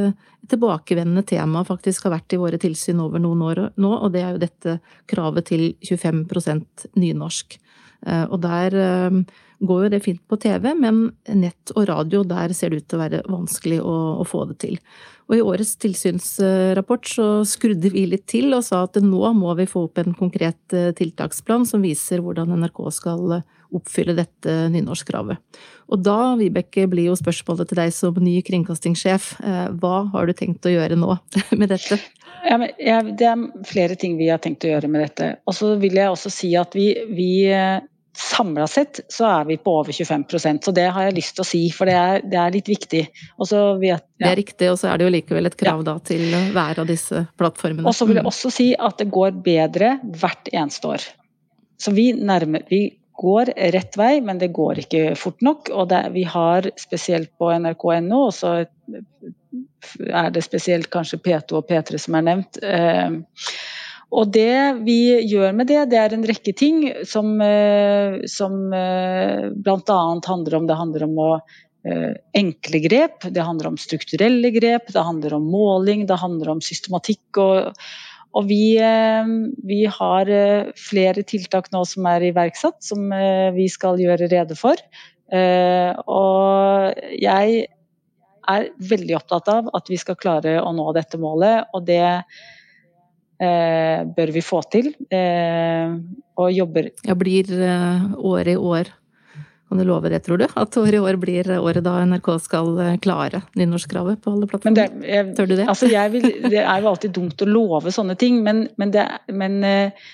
tilbakevendende 0.50 1.24
tema 1.26 1.64
faktisk 1.66 2.06
har 2.06 2.16
vært 2.16 2.36
i 2.36 2.40
våre 2.40 2.60
tilsyn 2.60 3.00
over 3.04 3.22
noen 3.22 3.42
år 3.46 3.62
nå, 3.76 3.90
og 3.96 4.12
det 4.14 4.22
er 4.22 4.34
jo 4.34 4.42
dette 4.42 4.78
kravet 5.10 5.48
til 5.50 5.68
25% 5.84 6.88
nynorsk. 6.98 7.58
Eh, 8.06 8.24
og 8.24 8.40
der 8.44 8.76
eh, 8.76 9.18
går 9.66 9.84
jo 9.86 9.92
det 9.92 10.02
fint 10.04 10.22
på 10.28 10.38
TV, 10.40 10.72
men 10.78 11.10
nett 11.32 11.72
og 11.74 11.88
radio, 11.90 12.22
der 12.28 12.54
ser 12.56 12.72
det 12.72 12.82
ut 12.82 12.88
til 12.90 12.98
å 12.98 13.04
være 13.04 13.22
vanskelig 13.30 13.80
å, 13.82 13.96
å 14.22 14.26
få 14.28 14.44
det 14.50 14.58
til. 14.64 14.80
Og 15.26 15.38
i 15.38 15.42
årets 15.42 15.74
tilsynsrapport 15.82 17.08
så 17.10 17.28
skrudde 17.48 17.90
vi 17.90 18.04
litt 18.06 18.28
til 18.30 18.54
og 18.54 18.62
sa 18.66 18.84
at 18.86 19.00
nå 19.02 19.32
må 19.34 19.56
vi 19.58 19.66
få 19.66 19.88
opp 19.88 19.98
en 20.02 20.14
konkret 20.14 20.76
eh, 20.76 20.92
tiltaksplan 20.96 21.66
som 21.68 21.84
viser 21.84 22.22
hvordan 22.22 22.54
NRK 22.60 22.82
skal 22.94 23.40
oppfylle 23.74 24.16
dette 24.16 24.54
nynorskkravet. 24.74 25.40
Og 25.92 26.02
da, 26.02 26.34
Vibeke, 26.38 26.86
blir 26.90 27.10
jo 27.10 27.18
spørsmålet 27.18 27.70
til 27.70 27.80
deg 27.80 27.92
som 27.94 28.16
ny 28.22 28.38
kringkastingssjef, 28.46 29.32
eh, 29.46 29.66
hva 29.80 29.96
har 30.12 30.26
du 30.26 30.34
tenkt 30.36 30.66
å 30.66 30.72
gjøre 30.72 30.98
nå 30.98 31.18
med 31.58 31.70
dette? 31.74 31.98
Ja, 32.46 32.58
ja, 32.78 33.02
det 33.02 33.26
er 33.26 33.44
flere 33.66 33.98
ting 33.98 34.16
vi 34.20 34.30
har 34.30 34.42
tenkt 34.42 34.66
å 34.66 34.72
gjøre 34.72 34.90
med 34.90 35.06
dette. 35.06 35.36
Og 35.46 35.56
så 35.56 35.74
vil 35.80 35.98
jeg 35.98 36.10
også 36.12 36.32
si 36.32 36.54
at 36.58 36.74
vi, 36.78 36.92
vi 37.10 37.30
eh, 37.50 37.84
Samla 38.16 38.64
sett 38.64 39.02
så 39.12 39.26
er 39.28 39.42
vi 39.44 39.58
på 39.60 39.74
over 39.76 39.92
25% 39.92 40.64
så 40.64 40.72
det 40.72 40.86
har 40.88 41.04
jeg 41.04 41.16
lyst 41.18 41.34
til 41.36 41.42
å 41.42 41.44
si, 41.44 41.58
for 41.68 41.84
det 41.84 41.96
er, 42.00 42.22
det 42.24 42.38
er 42.40 42.54
litt 42.54 42.70
viktig. 42.70 43.02
Vet, 43.12 43.50
ja. 43.84 43.98
Det 44.22 44.30
er 44.30 44.38
riktig, 44.40 44.70
og 44.72 44.78
så 44.80 44.88
er 44.88 44.96
det 44.96 45.04
jo 45.04 45.12
likevel 45.12 45.50
et 45.50 45.58
krav 45.60 45.82
ja. 45.82 45.88
da 45.90 45.94
til 46.00 46.24
hver 46.54 46.80
av 46.80 46.88
disse 46.88 47.26
plattformene. 47.36 47.84
Og 47.84 47.92
så 47.92 48.08
vil 48.08 48.16
jeg 48.16 48.24
mm. 48.24 48.30
også 48.32 48.52
si 48.56 48.70
at 48.72 49.02
det 49.02 49.10
går 49.12 49.36
bedre 49.44 49.90
hvert 50.16 50.48
eneste 50.48 50.94
år. 50.94 51.04
Så 51.76 51.92
vi, 51.92 52.08
nærmer, 52.16 52.64
vi 52.72 52.86
går 53.16 53.52
rett 53.74 53.96
vei, 53.98 54.20
men 54.24 54.40
det 54.40 54.52
går 54.56 54.82
ikke 54.84 55.14
fort 55.18 55.42
nok. 55.44 55.70
Og 55.72 55.88
det, 55.92 56.02
vi 56.14 56.26
har 56.28 56.68
spesielt 56.80 57.32
på 57.38 57.50
nrk.no, 57.56 58.26
og 58.28 58.34
så 58.36 58.58
er 60.06 60.30
det 60.34 60.44
spesielt 60.44 60.90
kanskje 60.92 61.20
P2 61.24 61.60
og 61.60 61.68
P3 61.70 62.00
som 62.02 62.18
er 62.18 62.26
nevnt. 62.30 62.60
Eh, 62.62 63.18
og 64.16 64.32
det 64.32 64.84
vi 64.86 64.98
gjør 65.26 65.54
med 65.56 65.70
det, 65.70 65.80
det 65.90 66.00
er 66.00 66.14
en 66.14 66.26
rekke 66.28 66.54
ting 66.56 66.82
som, 67.08 67.34
eh, 67.42 68.20
som 68.30 68.58
eh, 68.74 69.48
bl.a. 69.50 70.00
handler 70.28 70.60
om 70.60 70.68
det 70.68 70.82
handler 70.82 71.08
om 71.08 71.22
å 71.28 71.30
enkle 72.34 72.80
grep, 72.82 73.28
det 73.30 73.44
handler 73.46 73.68
om 73.68 73.76
strukturelle 73.78 74.48
grep, 74.50 74.88
det 74.90 75.04
handler 75.06 75.36
om 75.36 75.44
måling, 75.46 76.00
det 76.08 76.16
handler 76.18 76.56
om 76.56 76.62
systematikk 76.64 77.38
og, 77.38 77.76
og 78.36 78.44
vi, 78.50 78.76
eh, 78.76 79.28
vi, 79.64 79.84
har 79.88 80.28
eh, 80.28 80.72
flere 80.76 81.24
tiltak 81.24 81.70
nå 81.72 81.82
som 81.88 82.06
er 82.10 82.28
iverksatt, 82.28 82.82
som 82.84 83.08
eh, 83.14 83.48
vi 83.56 83.68
skal 83.72 84.00
gjøre 84.00 84.28
rede 84.32 84.58
for. 84.58 84.80
Og 85.26 86.98
jeg 87.18 87.54
er 88.46 88.68
veldig 88.92 89.16
opptatt 89.18 89.48
av 89.50 89.72
at 89.74 89.88
vi 89.90 89.98
skal 89.98 90.18
klare 90.20 90.60
å 90.62 90.70
nå 90.76 90.84
dette 90.94 91.18
målet, 91.18 91.66
og 91.74 91.82
det 91.88 92.20
bør 93.36 94.30
vi 94.32 94.42
få 94.46 94.60
til. 94.70 94.92
Og 96.38 96.46
jobber 96.54 96.92
Ja, 97.02 97.16
blir 97.18 97.50
år 98.22 98.52
i 98.54 98.54
år 98.54 98.92
kan 99.68 99.78
du 99.78 99.84
love 99.84 100.10
det, 100.12 100.20
tror 100.22 100.38
du? 100.38 100.46
At 100.54 100.76
år 100.78 100.94
i 100.94 100.98
år 101.02 101.16
blir 101.18 101.48
året 101.58 101.82
da 101.84 101.96
NRK 102.06 102.28
skal 102.44 102.68
eh, 102.82 102.98
klare 103.02 103.42
nynorskkravet 103.58 104.20
på 104.22 104.34
alle 104.36 104.46
plattformer? 104.50 104.92
Det, 105.02 105.24
Tør 105.38 105.50
du 105.50 105.56
det? 105.56 105.66
Altså 105.72 105.88
vil, 106.12 106.28
det 106.46 106.62
er 106.62 106.84
jo 106.84 106.92
alltid 106.92 107.16
dumt 107.16 107.42
å 107.42 107.50
love 107.50 107.90
sånne 107.94 108.14
ting, 108.18 108.38
men, 108.46 108.68
men, 108.78 108.92
det, 108.94 109.06
men 109.34 109.58
eh, 109.66 110.06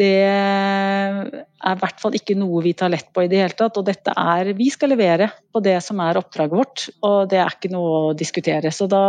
det, 0.00 0.10
er 0.26 1.30
i 1.30 1.78
hvert 1.84 2.02
fall 2.02 2.18
ikke 2.18 2.36
noe 2.38 2.64
vi 2.66 2.74
tar 2.78 2.90
lett 2.92 3.12
på 3.14 3.24
i 3.24 3.30
det 3.30 3.44
hele 3.44 3.58
tatt. 3.58 3.78
Og 3.78 3.86
dette 3.86 4.16
er 4.18 4.50
Vi 4.58 4.68
skal 4.74 4.92
levere 4.92 5.30
på 5.54 5.62
det 5.62 5.78
som 5.84 6.02
er 6.02 6.18
oppdraget 6.18 6.58
vårt, 6.58 6.88
og 7.06 7.30
det 7.30 7.38
er 7.44 7.54
ikke 7.54 7.72
noe 7.72 7.94
å 8.00 8.12
diskutere. 8.18 8.74
Så 8.74 8.90
da 8.90 9.04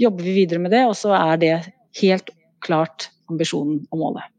jobber 0.00 0.24
vi 0.24 0.40
videre 0.40 0.64
med 0.64 0.72
det, 0.72 0.86
og 0.88 0.96
så 0.96 1.12
er 1.18 1.44
det 1.44 1.54
helt 2.00 2.32
klart 2.64 3.10
ambisjonen 3.28 3.84
og 3.92 4.00
målet. 4.00 4.32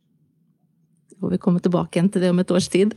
Får 1.20 1.36
vi 1.36 1.42
komme 1.42 1.62
tilbake 1.64 1.98
igjen 1.98 2.10
til 2.14 2.24
det 2.24 2.32
om 2.34 2.40
et 2.42 2.52
års 2.56 2.70
tid. 2.72 2.96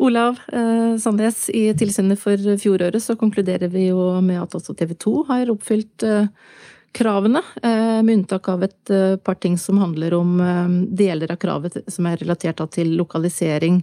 Olav 0.00 0.40
eh, 0.48 0.96
Sandnes, 1.00 1.44
i 1.52 1.68
tilsynet 1.76 2.20
for 2.20 2.40
fjoråret 2.62 3.04
så 3.04 3.18
konkluderer 3.20 3.68
vi 3.72 3.90
jo 3.90 4.00
med 4.24 4.40
at 4.40 4.56
også 4.56 4.74
TV 4.78 4.94
2 4.96 5.14
har 5.28 5.52
oppfylt 5.52 6.06
eh, 6.08 6.30
kravene, 6.92 7.42
eh, 7.62 8.02
med 8.02 8.14
unntak 8.14 8.48
av 8.48 8.64
et 8.64 8.90
eh, 8.90 9.16
par 9.16 9.34
ting 9.34 9.58
som 9.58 9.78
handler 9.78 10.14
om 10.14 10.40
eh, 10.40 10.68
deler 10.96 11.32
av 11.32 11.38
kravet 11.40 11.78
som 11.86 12.06
er 12.06 12.18
relatert 12.20 12.62
til 12.74 12.96
lokalisering. 12.98 13.82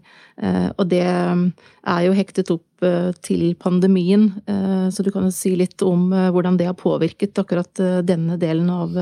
Og 0.78 0.84
det 0.86 1.02
er 1.02 2.02
jo 2.06 2.14
hektet 2.14 2.52
opp 2.54 2.84
til 3.26 3.56
pandemien, 3.58 4.28
så 4.94 5.02
du 5.02 5.10
kan 5.10 5.26
jo 5.26 5.32
si 5.34 5.56
litt 5.58 5.82
om 5.82 6.12
hvordan 6.14 6.60
det 6.60 6.68
har 6.70 6.76
påvirket 6.78 7.40
akkurat 7.42 7.82
denne 8.06 8.38
delen 8.38 8.70
av 8.70 8.94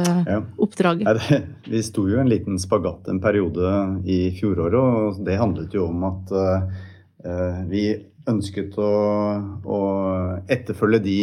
oppdraget. 0.63 1.04
Ja, 1.04 1.18
det, 1.20 1.41
vi 1.68 1.82
sto 1.84 2.06
jo 2.08 2.22
en 2.22 2.32
liten 2.32 2.56
spagat 2.62 3.10
en 3.12 3.20
periode 3.20 3.74
i 4.08 4.30
fjoråret, 4.38 4.80
og 4.80 5.20
det 5.28 5.36
handlet 5.41 5.76
jo 5.76 5.89
om 5.89 6.08
at 6.08 6.32
vi 7.68 7.84
ønsket 8.32 8.80
å, 8.80 8.91
å 9.60 9.82
etterfølge 10.48 11.04
de 11.04 11.20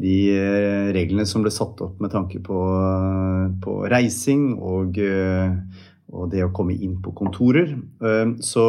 de 0.00 0.16
eh, 0.32 0.88
reglene 0.96 1.26
som 1.28 1.44
ble 1.44 1.52
satt 1.52 1.80
opp 1.84 2.00
med 2.00 2.12
tanke 2.14 2.40
på, 2.44 2.58
på 3.64 3.76
reising 3.92 4.54
og, 4.56 4.96
eh, 4.96 5.52
og, 6.12 6.30
det 6.32 6.44
å 6.46 6.52
komme 6.56 6.76
inn 6.76 6.96
på 7.04 7.12
kontorer. 7.16 7.74
Eh, 7.76 8.32
så, 8.44 8.66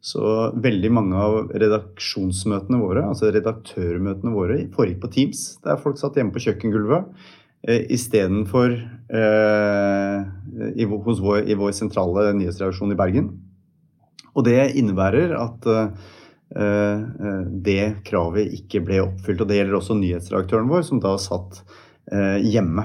så, 0.00 0.32
veldig 0.64 0.92
mange 0.94 1.20
av 1.20 1.52
redaksjonsmøtene 1.52 2.80
våre, 2.80 3.04
altså 3.10 3.30
redaktørmøtene 3.34 4.34
våre, 4.34 4.58
foregikk 4.74 5.04
på 5.04 5.12
Teams, 5.18 5.44
der 5.66 5.80
folk 5.82 6.00
satt 6.00 6.16
hjemme 6.18 6.34
på 6.34 6.44
kjøkkengulvet. 6.46 7.12
Istedenfor 7.94 8.72
eh, 8.74 10.96
hos 11.04 11.20
i 11.46 11.54
vår 11.54 11.76
sentrale 11.78 12.32
nyhetsredaksjon 12.34 12.90
i 12.90 12.96
Bergen. 12.98 13.28
Og 14.32 14.48
det 14.48 14.72
innebærer 14.80 15.36
at 15.38 15.68
Eh, 15.68 15.84
eh, 15.84 16.10
det 16.52 17.84
kravet 18.04 18.50
ikke 18.58 18.82
ble 18.84 18.98
oppfylt. 19.06 19.40
og 19.40 19.48
Det 19.48 19.56
gjelder 19.56 19.78
også 19.78 19.96
nyhetsredaktøren 19.96 20.68
vår, 20.68 20.82
som 20.84 21.00
da 21.00 21.14
satt 21.20 21.62
eh, 22.12 22.42
hjemme. 22.44 22.84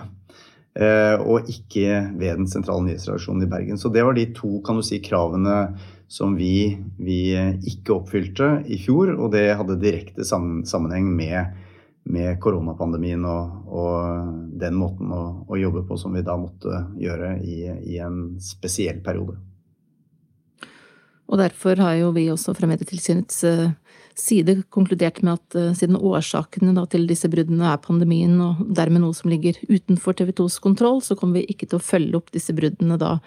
Og 0.77 1.47
ikke 1.49 2.03
ved 2.19 2.38
den 2.38 2.47
sentrale 2.47 2.86
nyhetsredaksjonen 2.86 3.47
i 3.47 3.49
Bergen. 3.49 3.80
Så 3.82 3.89
det 3.89 4.03
var 4.06 4.13
de 4.13 4.27
to 4.38 4.60
kan 4.63 4.77
du 4.77 4.84
si, 4.86 4.99
kravene 5.01 5.56
som 6.08 6.36
vi, 6.36 6.77
vi 6.97 7.36
ikke 7.67 7.95
oppfylte 7.97 8.51
i 8.71 8.80
fjor. 8.82 9.13
Og 9.17 9.32
det 9.36 9.56
hadde 9.60 9.80
direkte 9.82 10.25
sammenheng 10.27 11.10
med, 11.15 11.58
med 12.08 12.39
koronapandemien 12.43 13.25
og, 13.27 13.58
og, 13.67 14.32
den 14.58 14.77
måten 14.80 15.12
å, 15.13 15.23
å, 15.47 15.60
jobbe 15.60 15.84
på 15.88 15.99
som 15.99 16.15
vi 16.15 16.25
da 16.25 16.38
måtte 16.39 16.86
gjøre 16.97 17.36
i, 17.43 17.60
i 17.93 17.99
en 18.03 18.38
spesiell 18.43 19.03
periode. 19.06 19.38
Og 21.28 21.40
derfor 21.42 21.80
har 21.82 21.98
jo 22.00 22.13
vi 22.16 22.30
også 22.32 22.54
fra 22.56 22.70
Medietilsynets 22.70 23.42
eh, 23.48 23.72
side 24.18 24.62
konkludert 24.74 25.20
med 25.26 25.36
at 25.36 25.58
eh, 25.60 25.74
siden 25.76 26.00
årsakene 26.00 26.86
til 26.92 27.08
disse 27.10 27.28
bruddene 27.32 27.68
er 27.74 27.82
pandemien, 27.84 28.38
og 28.44 28.62
dermed 28.76 29.04
noe 29.04 29.16
som 29.16 29.32
ligger 29.32 29.60
utenfor 29.68 30.16
TV 30.18 30.32
2s 30.38 30.60
kontroll, 30.63 31.02
så 31.04 31.20
kommer 31.20 31.42
vi 31.42 31.52
ikke 31.52 31.68
til 31.68 31.82
å 31.82 31.84
følge 31.84 32.16
opp 32.22 32.32
disse 32.36 32.56
bruddene 32.56 33.00
da, 33.02 33.18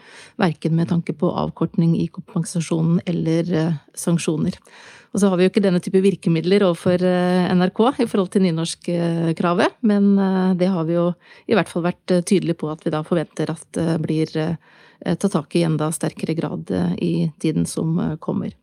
verken 0.40 0.78
med 0.78 0.88
tanke 0.92 1.12
på 1.12 1.28
avkortning 1.44 1.92
i 2.00 2.08
kompensasjonen 2.12 3.04
eller 3.10 3.52
eh, 3.52 3.78
sanksjoner. 3.92 4.56
Og 5.10 5.20
så 5.20 5.28
har 5.28 5.36
vi 5.36 5.44
jo 5.44 5.50
ikke 5.50 5.64
denne 5.64 5.82
type 5.82 6.00
virkemidler 6.00 6.62
overfor 6.62 7.02
NRK 7.02 7.80
i 7.98 8.04
forhold 8.06 8.28
til 8.30 8.44
nynorskkravet, 8.44 9.80
men 9.82 10.12
det 10.54 10.68
har 10.70 10.86
vi 10.86 10.94
jo 10.94 11.08
i 11.50 11.56
hvert 11.58 11.66
fall 11.66 11.82
vært 11.88 12.12
tydelige 12.30 12.60
på 12.60 12.70
at 12.70 12.86
vi 12.86 12.92
da 12.94 13.00
forventer 13.02 13.50
at 13.50 13.80
blir 14.04 14.30
Eh, 14.38 14.54
ta 15.00 15.28
tak 15.28 15.56
i 15.56 15.64
enda 15.66 15.90
sterkere 15.92 16.34
grad 16.34 16.70
eh, 16.70 16.94
i 16.98 17.12
tiden 17.40 17.66
som 17.66 17.98
eh, 17.98 18.16
kommer. 18.16 18.54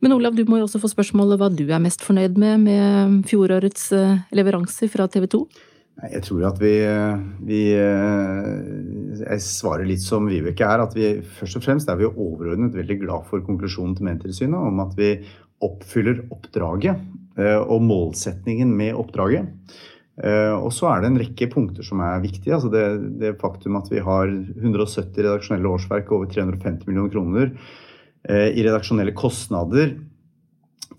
Men 0.00 0.12
Olav, 0.12 0.34
du 0.36 0.44
må 0.48 0.58
jo 0.58 0.66
også 0.68 0.80
få 0.82 0.90
spørsmålet 0.92 1.40
hva 1.40 1.48
du 1.52 1.64
er 1.64 1.80
mest 1.82 2.02
fornøyd 2.04 2.36
med 2.40 2.60
med 2.66 3.22
fjorårets 3.30 3.86
leveranser 4.36 4.90
fra 4.92 5.06
TV 5.08 5.24
2? 5.32 5.40
Jeg 6.10 6.24
tror 6.26 6.42
at 6.48 6.58
vi, 6.58 6.72
vi, 7.46 7.60
Jeg 7.70 9.44
svarer 9.46 9.86
litt 9.88 10.02
som 10.02 10.26
Vibeke 10.28 10.66
er. 10.66 10.82
At 10.82 10.92
vi 10.98 11.22
først 11.38 11.56
og 11.56 11.64
fremst 11.64 11.88
er 11.88 11.96
vi 12.02 12.10
overordnet 12.10 12.76
veldig 12.76 12.98
glad 13.06 13.24
for 13.30 13.46
konklusjonen 13.46 13.94
til 13.96 14.10
Medietilsynet 14.10 14.58
om 14.58 14.82
at 14.84 14.92
vi 14.98 15.14
oppfyller 15.64 16.20
oppdraget 16.34 17.00
og 17.64 17.86
målsetningen 17.86 18.74
med 18.76 18.98
oppdraget. 19.00 19.48
Og 20.14 20.68
så 20.70 20.86
er 20.92 21.00
det 21.02 21.08
en 21.08 21.18
rekke 21.18 21.48
punkter 21.50 21.82
som 21.82 21.98
er 22.06 22.20
viktige. 22.22 22.54
altså 22.54 22.68
det, 22.70 22.84
det 23.18 23.32
faktum 23.40 23.80
at 23.80 23.88
vi 23.90 23.98
har 23.98 24.28
170 24.30 25.10
redaksjonelle 25.18 25.72
årsverk 25.74 26.12
over 26.14 26.28
350 26.30 26.86
millioner 26.86 27.10
kroner 27.10 27.50
i 28.30 28.62
redaksjonelle 28.62 29.10
kostnader 29.18 29.96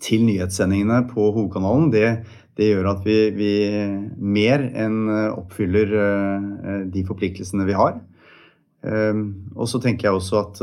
til 0.04 0.26
nyhetssendingene 0.28 1.06
på 1.14 1.30
hovedkanalen, 1.32 1.88
det, 1.96 2.10
det 2.60 2.68
gjør 2.74 2.90
at 2.92 3.08
vi, 3.08 3.16
vi, 3.40 3.54
mer 4.20 4.68
enn 4.76 5.08
oppfyller 5.32 5.96
de 6.92 7.06
forpliktelsene 7.08 7.70
vi 7.72 7.80
har. 7.80 7.96
Og 8.84 9.72
så 9.72 9.80
tenker 9.80 10.10
jeg 10.10 10.20
også 10.20 10.42
at 10.44 10.62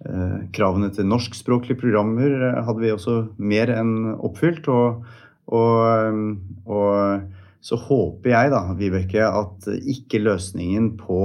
Eh, 0.00 0.36
kravene 0.56 0.88
til 0.96 1.04
norskspråklige 1.04 1.76
programmer 1.76 2.32
eh, 2.32 2.60
hadde 2.64 2.80
vi 2.80 2.92
også 2.94 3.18
mer 3.36 3.68
enn 3.74 4.14
oppfylt. 4.16 4.70
Og, 4.72 5.02
og, 5.52 5.74
eh, 5.84 6.22
og, 6.64 7.26
så 7.60 7.76
håper 7.76 8.32
jeg 8.32 8.52
da, 8.54 8.60
Vibeke, 8.78 9.24
at 9.26 9.66
ikke 9.68 10.22
løsningen 10.24 10.94
på 11.00 11.22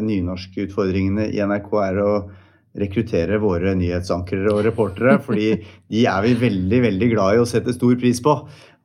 nynorske 0.00 0.64
utfordringene 0.64 1.26
i 1.34 1.42
NRK 1.44 1.72
er 1.82 1.98
å 2.00 2.12
rekruttere 2.78 3.38
våre 3.42 3.74
nyhetsankere 3.78 4.50
og 4.52 4.64
reportere, 4.66 5.18
fordi 5.26 5.52
de 5.90 6.04
er 6.08 6.26
vi 6.26 6.34
veldig 6.46 6.82
veldig 6.88 7.12
glad 7.14 7.36
i 7.36 7.42
og 7.42 7.50
setter 7.50 7.76
stor 7.76 7.96
pris 8.00 8.20
på. 8.24 8.34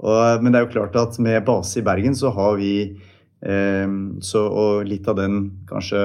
Og, 0.04 0.44
men 0.44 0.52
det 0.52 0.60
er 0.60 0.68
jo 0.68 0.74
klart 0.78 0.98
at 1.00 1.20
med 1.24 1.44
base 1.48 1.80
i 1.80 1.86
Bergen 1.86 2.18
så 2.18 2.34
har 2.36 2.58
vi 2.60 2.74
eh, 2.90 3.98
så, 4.26 4.42
Og 4.48 4.88
litt 4.90 5.08
av 5.08 5.20
den 5.20 5.44
kanskje 5.70 6.02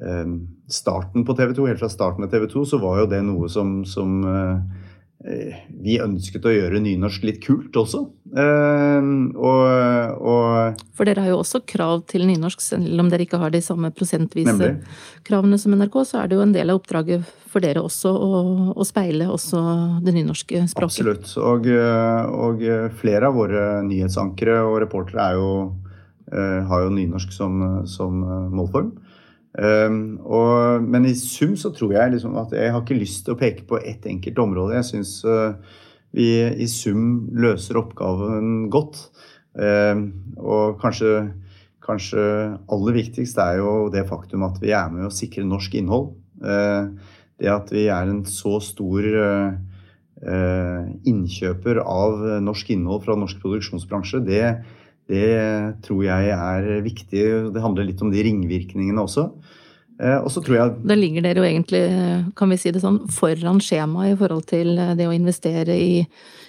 eh, 0.00 0.32
starten 0.72 1.26
på 1.28 1.36
TV 1.36 1.52
2, 1.58 1.68
helt 1.68 1.82
fra 1.82 1.92
starten 1.92 2.26
av 2.26 2.32
TV 2.32 2.48
2, 2.50 2.64
så 2.72 2.80
var 2.82 3.02
jo 3.02 3.10
det 3.12 3.20
noe 3.26 3.50
som, 3.52 3.82
som 3.88 4.22
eh, 4.24 4.88
vi 5.22 6.00
ønsket 6.02 6.46
å 6.46 6.52
gjøre 6.52 6.80
nynorsk 6.82 7.22
litt 7.28 7.38
kult 7.44 7.76
også. 7.78 8.00
Eh, 8.32 9.10
og, 9.36 10.22
og, 10.24 10.80
For 10.96 11.06
dere 11.08 11.26
har 11.26 11.30
jo 11.34 11.42
også 11.42 11.60
krav 11.68 12.02
til 12.10 12.24
nynorsk, 12.26 12.62
selv 12.64 13.02
om 13.02 13.10
dere 13.12 13.26
ikke 13.26 13.40
har 13.42 13.52
de 13.54 13.60
samme 13.62 13.92
prosentvise 13.94 14.54
nemlig. 14.54 14.72
kravene 15.26 15.60
som 15.60 15.76
NRK, 15.76 16.00
så 16.08 16.22
er 16.22 16.30
det 16.30 16.38
jo 16.38 16.46
en 16.46 16.56
del 16.56 16.72
av 16.72 16.80
oppdraget 16.80 17.28
for 17.52 17.62
dere 17.62 17.84
også 17.84 18.10
å, 18.10 18.42
å 18.72 18.88
speile 18.88 19.28
også 19.30 19.62
det 20.02 20.16
nynorske 20.16 20.64
språket. 20.72 21.04
Absolutt. 21.04 21.32
Og, 21.38 21.68
og 22.48 22.66
flere 22.98 23.28
av 23.28 23.38
våre 23.38 23.66
nyhetsankere 23.86 24.62
og 24.64 24.80
reportere 24.86 25.28
er 25.28 25.38
jo, 25.38 25.50
eh, 26.32 26.60
har 26.72 26.86
jo 26.88 26.94
nynorsk 26.96 27.36
som, 27.36 27.62
som 27.86 28.24
målform. 28.56 28.94
Um, 29.52 30.16
og, 30.24 30.80
men 30.88 31.04
i 31.04 31.12
sum 31.18 31.58
så 31.60 31.68
tror 31.76 31.92
jeg 31.92 32.14
liksom 32.14 32.38
at 32.40 32.54
jeg 32.56 32.72
har 32.72 32.80
ikke 32.80 32.96
lyst 32.96 33.26
til 33.26 33.34
å 33.34 33.40
peke 33.40 33.66
på 33.68 33.80
ett 33.84 34.06
enkelt 34.08 34.38
område. 34.40 34.78
Jeg 34.78 34.88
syns 34.88 35.18
uh, 35.28 35.58
vi 36.16 36.28
i 36.40 36.68
sum 36.70 37.28
løser 37.36 37.80
oppgaven 37.82 38.70
godt. 38.72 39.10
Um, 39.52 40.06
og 40.40 40.78
kanskje, 40.80 41.28
kanskje, 41.84 42.24
aller 42.72 42.96
viktigst 42.96 43.40
er 43.44 43.60
jo 43.60 43.90
det 43.92 44.06
faktum 44.08 44.46
at 44.48 44.56
vi 44.62 44.72
er 44.72 44.88
med 44.92 45.10
å 45.10 45.12
sikre 45.12 45.44
norsk 45.44 45.76
innhold. 45.82 46.14
Uh, 46.40 46.96
det 47.42 47.52
at 47.52 47.68
vi 47.74 47.88
er 47.92 48.08
en 48.08 48.22
så 48.28 48.56
stor 48.64 49.04
uh, 49.04 49.52
innkjøper 51.08 51.82
av 51.82 52.20
norsk 52.46 52.70
innhold 52.72 53.04
fra 53.04 53.18
norsk 53.18 53.40
produksjonsbransje, 53.42 54.22
det, 54.24 54.46
det 55.12 55.32
tror 55.84 56.06
jeg 56.08 56.32
er 56.34 56.70
viktig. 56.84 57.24
Det 57.52 57.64
handler 57.64 57.86
litt 57.88 58.00
om 58.02 58.12
de 58.12 58.24
ringvirkningene 58.24 59.04
også. 59.04 59.28
Eh, 60.02 60.18
og 60.18 60.30
så 60.32 60.42
tror 60.42 60.56
jeg 60.56 60.76
Da 60.88 60.96
ligger 60.98 61.24
dere 61.24 61.42
jo 61.42 61.46
egentlig, 61.46 61.82
kan 62.38 62.50
vi 62.50 62.58
si 62.58 62.72
det 62.74 62.82
sånn, 62.82 63.02
foran 63.12 63.60
skjemaet 63.62 64.14
i 64.14 64.18
forhold 64.18 64.46
til 64.50 64.74
eh, 64.74 64.94
det 64.98 65.08
å 65.08 65.14
investere 65.14 65.76
i, 65.76 66.02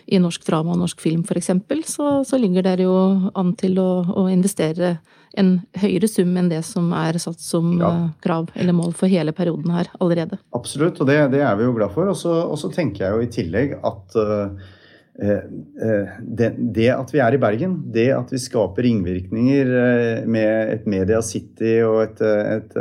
i 0.07 0.21
norsk 0.21 0.45
drama 0.47 0.73
og 0.73 0.83
norsk 0.85 1.03
film 1.03 1.25
f.eks. 1.27 1.51
Så, 1.89 2.13
så 2.27 2.39
ligger 2.39 2.65
dere 2.65 2.87
jo 2.87 2.95
an 3.35 3.53
til 3.59 3.77
å, 3.81 3.89
å, 4.07 4.25
investere 4.31 4.97
en 5.37 5.55
høyere 5.81 6.07
sum 6.09 6.35
enn 6.37 6.49
det 6.51 6.61
som 6.65 6.91
er 6.97 7.17
satt 7.21 7.41
som 7.41 7.75
ja. 7.81 7.89
Eh, 7.89 8.07
krav 8.25 8.53
eller 8.55 8.77
mål 8.77 8.95
for 8.97 9.11
hele 9.11 9.35
perioden 9.35 9.73
her 9.75 9.91
allerede. 9.99 10.39
Absolutt, 10.55 11.01
og 11.01 11.09
det, 11.09 11.19
det 11.35 11.43
er 11.43 11.57
vi 11.59 11.67
jo 11.67 11.75
glad 11.77 11.93
for. 11.93 12.09
Og 12.13 12.57
så 12.57 12.71
tenker 12.73 13.05
jeg 13.05 13.17
jo 13.17 13.27
i 13.27 13.33
tillegg 13.41 13.77
at 13.81 14.17
uh, 14.17 14.73
det, 15.13 16.47
det, 16.73 16.87
at 16.89 17.11
vi 17.13 17.19
er 17.21 17.35
i 17.35 17.41
Bergen, 17.41 17.75
det 17.93 18.07
at 18.15 18.31
vi 18.33 18.39
skaper 18.41 18.81
ringvirkninger 18.81 19.73
eh, 19.77 20.23
med 20.25 20.71
et 20.73 20.87
Media 20.89 21.19
City 21.21 21.75
og 21.85 21.99
et, 22.07 22.23
et, 22.23 22.73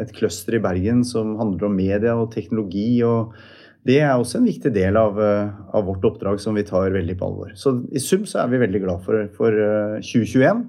et 0.00 0.14
cluster 0.16 0.56
i 0.56 0.62
Bergen 0.64 1.02
som 1.04 1.34
handler 1.40 1.68
om 1.68 1.76
media 1.76 2.16
og 2.16 2.32
teknologi, 2.32 3.02
og 3.04 3.36
det 3.84 3.98
er 4.00 4.14
også 4.14 4.40
en 4.40 4.48
viktig 4.48 4.72
del 4.72 4.96
av, 4.96 5.20
av, 5.20 5.84
vårt 5.84 6.06
oppdrag 6.08 6.40
som 6.40 6.56
vi 6.56 6.64
tar 6.64 6.88
veldig 6.94 7.18
på 7.20 7.28
alvor. 7.28 7.52
Så 7.60 7.76
i 7.92 8.00
sum 8.00 8.24
så 8.24 8.40
er 8.40 8.54
vi 8.54 8.62
veldig 8.64 8.80
glad 8.80 9.04
for, 9.04 9.26
for 9.36 9.60
2021. 10.00 10.64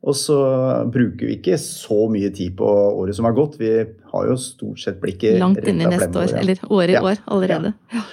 Og 0.00 0.16
så 0.16 0.38
bruker 0.88 1.26
vi 1.26 1.34
ikke 1.36 1.58
så 1.60 2.06
mye 2.12 2.30
tid 2.32 2.54
på 2.56 2.68
året 2.70 3.18
som 3.18 3.26
har 3.28 3.34
gått. 3.36 3.58
Vi 3.60 3.72
har 4.12 4.30
jo 4.30 4.38
stort 4.40 4.80
sett 4.80 5.02
blikket 5.02 5.36
Langt 5.42 5.60
inn 5.66 5.82
i 5.82 5.90
neste 5.90 6.14
år, 6.22 6.32
eller 6.40 6.62
året 6.70 6.94
i 6.94 6.96
ja. 6.96 7.02
år 7.04 7.20
allerede. 7.26 7.74
Ja. 7.92 8.06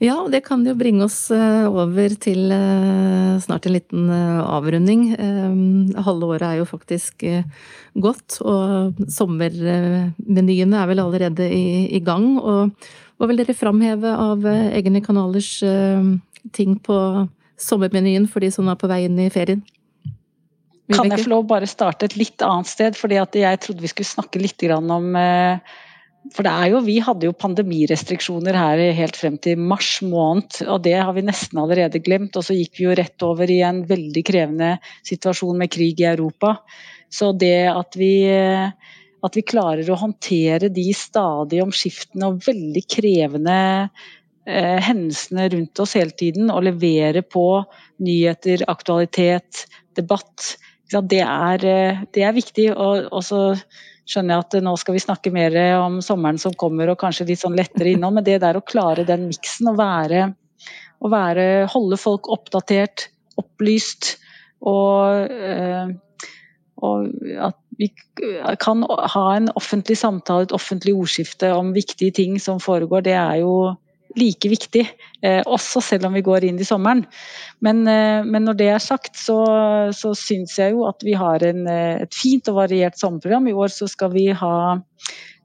Ja, 0.00 0.14
og 0.22 0.30
det 0.32 0.40
kan 0.46 0.62
jo 0.64 0.72
bringe 0.80 1.04
oss 1.04 1.26
eh, 1.34 1.66
over 1.68 2.14
til 2.24 2.48
eh, 2.54 3.34
snart 3.44 3.66
en 3.68 3.74
liten 3.74 4.06
eh, 4.08 4.38
avrunding. 4.40 5.02
Halve 6.06 6.30
året 6.32 6.44
er 6.46 6.60
jo 6.62 6.68
faktisk 6.68 7.26
gått, 8.00 8.38
og 8.40 8.96
sommermenyene 9.12 10.80
er 10.80 10.88
vel 10.88 11.02
allerede 11.04 11.50
i, 11.52 12.00
gang. 12.06 12.38
Og 12.40 12.72
hva 13.20 13.28
vil 13.28 13.42
dere 13.42 13.56
framheve 13.56 14.14
av 14.14 14.46
egne 14.48 15.04
kanalers 15.04 15.52
ting 16.56 16.78
på 16.80 16.96
sommermenyen 17.60 18.24
for 18.30 18.40
de 18.40 18.48
som 18.54 18.72
er 18.72 18.80
på 18.80 18.88
vei 18.88 19.02
inn 19.04 19.20
i 19.20 19.28
ferien? 19.28 19.60
Kan 20.90 21.12
jeg 21.12 21.26
få 21.26 21.34
lov 21.34 21.44
bare 21.50 21.68
starte 21.68 22.08
et 22.08 22.16
litt 22.16 22.40
annet 22.42 22.72
sted? 22.72 22.96
fordi 22.96 23.20
jeg 23.20 23.60
trodde 23.60 23.84
vi 23.84 23.92
skulle 23.92 24.08
snakke 24.08 24.40
litt 24.40 24.64
om 24.72 25.12
for 26.34 26.44
det 26.44 26.52
er 26.52 26.70
jo, 26.74 26.82
Vi 26.84 26.98
hadde 27.02 27.26
jo 27.26 27.36
pandemirestriksjoner 27.36 28.56
her 28.56 28.82
helt 28.96 29.16
frem 29.18 29.38
til 29.42 29.58
mars 29.58 29.98
måned, 30.04 30.60
og 30.68 30.82
det 30.84 30.98
har 31.00 31.14
vi 31.16 31.24
nesten 31.26 31.58
allerede 31.62 32.02
glemt. 32.04 32.36
Og 32.36 32.44
så 32.46 32.56
gikk 32.56 32.76
vi 32.78 32.86
jo 32.86 32.96
rett 32.98 33.26
over 33.26 33.50
i 33.50 33.60
en 33.66 33.82
veldig 33.88 34.22
krevende 34.26 34.74
situasjon 35.08 35.58
med 35.58 35.72
krig 35.72 36.02
i 36.02 36.08
Europa. 36.12 36.58
Så 37.10 37.32
det 37.34 37.66
at 37.72 37.98
vi, 37.98 38.12
at 38.28 39.36
vi 39.36 39.46
klarer 39.48 39.88
å 39.90 39.98
håndtere 39.98 40.70
de 40.70 40.86
stadig 40.94 41.64
omskiftende 41.64 42.30
og 42.30 42.44
veldig 42.46 42.84
krevende 42.86 43.58
eh, 44.46 44.78
hendelsene 44.86 45.48
rundt 45.56 45.82
oss 45.82 45.96
hele 45.98 46.14
tiden, 46.14 46.52
og 46.52 46.68
levere 46.68 47.24
på 47.26 47.64
nyheter, 48.04 48.68
aktualitet, 48.70 49.64
debatt, 49.98 50.52
det 50.90 51.24
er, 51.24 51.64
eh, 51.64 52.04
det 52.14 52.28
er 52.28 52.36
viktig. 52.36 52.70
og, 52.76 53.22
så 53.24 53.56
skjønner 54.10 54.34
jeg 54.34 54.46
at 54.46 54.58
nå 54.66 54.74
skal 54.80 54.96
vi 54.96 55.02
snakke 55.02 55.32
mer 55.34 55.56
om 55.78 56.00
sommeren 56.04 56.40
som 56.42 56.56
kommer 56.58 56.90
og 56.90 56.98
kanskje 57.00 57.28
litt 57.30 57.42
sånn 57.42 57.58
lettere 57.58 57.94
innom. 57.94 58.18
men 58.18 58.26
det 58.26 58.40
der 58.42 58.58
å 58.58 58.66
klare 58.66 59.06
den 59.06 59.28
miksen 59.30 59.70
og 59.70 59.78
være, 59.80 60.32
å 61.00 61.10
være 61.12 61.46
Holde 61.72 61.96
folk 62.00 62.28
oppdatert, 62.32 63.08
opplyst 63.40 64.16
og, 64.66 65.30
øh, 65.30 65.92
og 66.84 67.06
at 67.40 67.56
vi 67.80 67.88
kan 68.60 68.82
ha 68.84 69.26
en 69.36 69.48
offentlig 69.56 69.96
samtale, 69.96 70.44
et 70.44 70.56
offentlig 70.56 70.92
ordskifte 70.96 71.52
om 71.56 71.72
viktige 71.72 72.12
ting 72.12 72.36
som 72.40 72.60
foregår, 72.60 73.06
det 73.06 73.16
er 73.16 73.40
jo 73.40 73.54
like 74.18 74.48
viktig, 74.50 74.82
eh, 75.22 75.40
også 75.46 75.82
selv 75.84 76.08
om 76.08 76.16
vi 76.16 76.24
går 76.26 76.46
inn 76.48 76.58
i 76.60 76.66
sommeren. 76.66 77.04
Men, 77.62 77.82
eh, 77.88 78.26
men 78.26 78.46
når 78.48 78.58
det 78.58 78.68
er 78.72 78.82
sagt, 78.82 79.14
så, 79.18 79.38
så 79.94 80.12
syns 80.18 80.56
jeg 80.58 80.74
jo 80.74 80.86
at 80.88 81.02
vi 81.06 81.14
har 81.18 81.44
en, 81.46 81.66
eh, 81.70 82.02
et 82.06 82.16
fint 82.16 82.48
og 82.50 82.60
variert 82.62 82.98
sommerprogram. 82.98 83.48
I 83.48 83.56
år 83.56 83.72
så 83.74 83.88
skal 83.90 84.12
vi 84.14 84.28
ha 84.34 84.56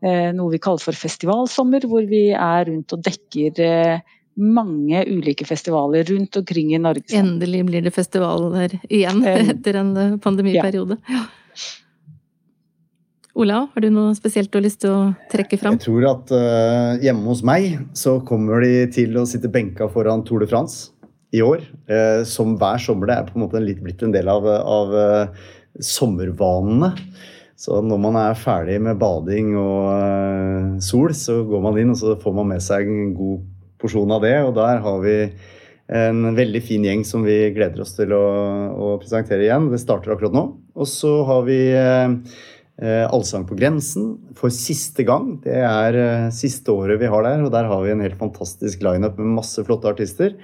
eh, 0.02 0.32
noe 0.36 0.52
vi 0.54 0.62
kaller 0.64 0.84
for 0.84 0.98
festivalsommer, 0.98 1.86
hvor 1.90 2.10
vi 2.10 2.28
er 2.34 2.68
rundt 2.72 2.96
og 2.96 3.06
dekker 3.06 4.02
mange 4.36 5.06
ulike 5.08 5.46
festivaler 5.48 6.04
rundt 6.10 6.42
omkring 6.42 6.74
i 6.76 6.82
Norge. 6.82 7.08
Endelig 7.16 7.62
blir 7.70 7.86
det 7.86 7.94
festivaler 7.96 8.74
igjen 8.90 9.24
etter 9.56 9.80
en 9.80 9.96
pandemiperiode. 10.20 11.00
Ja. 11.08 11.24
Ola, 13.36 13.66
har 13.68 13.84
du 13.84 13.90
noe 13.92 14.14
spesielt 14.16 14.48
du 14.48 14.62
har 14.62 14.64
lyst 14.64 14.80
til 14.86 14.94
å 14.96 15.00
trekke 15.28 15.58
fram? 15.60 15.76
Jeg 15.76 15.90
tror 15.90 16.06
at 16.08 16.30
uh, 16.32 16.96
hjemme 17.04 17.28
hos 17.28 17.42
meg 17.44 17.74
så 17.98 18.14
kommer 18.24 18.64
de 18.64 18.86
til 18.96 19.18
å 19.20 19.26
sitte 19.28 19.52
benka 19.52 19.90
foran 19.92 20.24
Tour 20.24 20.46
de 20.46 20.48
France 20.48 20.94
i 21.36 21.42
år. 21.44 21.66
Uh, 21.92 22.24
som 22.24 22.54
hver 22.62 22.80
sommer. 22.80 23.12
Det 23.12 23.18
er 23.18 23.28
på 23.28 23.36
en 23.36 23.44
måte 23.44 23.60
litt 23.60 23.82
blitt 23.84 24.06
en 24.08 24.16
del 24.16 24.32
av, 24.32 24.48
av 24.48 24.96
uh, 24.96 25.52
sommervanene. 25.84 26.94
Så 27.60 27.82
når 27.84 28.02
man 28.08 28.22
er 28.22 28.40
ferdig 28.40 28.80
med 28.88 29.04
bading 29.04 29.52
og 29.60 30.80
sol, 30.84 31.12
så 31.16 31.42
går 31.48 31.68
man 31.68 31.84
inn 31.84 31.92
og 31.92 32.00
så 32.00 32.16
får 32.20 32.40
man 32.40 32.54
med 32.54 32.64
seg 32.64 32.88
en 32.88 33.14
god 33.20 33.44
porsjon 33.84 34.16
av 34.16 34.24
det. 34.24 34.36
Og 34.48 34.56
der 34.56 34.80
har 34.84 35.04
vi 35.04 35.20
en 35.92 36.36
veldig 36.40 36.64
fin 36.66 36.88
gjeng 36.88 37.04
som 37.06 37.28
vi 37.28 37.36
gleder 37.56 37.84
oss 37.84 37.94
til 38.00 38.16
å, 38.16 38.26
å 38.72 38.96
presentere 39.00 39.44
igjen. 39.44 39.70
Det 39.72 39.84
starter 39.84 40.16
akkurat 40.16 40.36
nå. 40.36 40.50
Og 40.76 40.88
så 40.90 41.18
har 41.28 41.44
vi 41.48 41.60
Allsang 42.84 43.46
på 43.48 43.56
grensen 43.56 44.10
for 44.36 44.52
siste 44.52 45.06
gang. 45.08 45.38
Det 45.44 45.56
er 45.64 45.96
eh, 45.96 46.28
siste 46.36 46.74
året 46.74 47.00
vi 47.00 47.08
har 47.08 47.24
der, 47.24 47.46
og 47.46 47.54
der 47.54 47.70
har 47.72 47.84
vi 47.86 47.94
en 47.94 48.04
helt 48.04 48.20
fantastisk 48.20 48.84
lineup 48.84 49.16
med 49.22 49.38
masse 49.38 49.64
flotte 49.64 49.88
artister. 49.94 50.36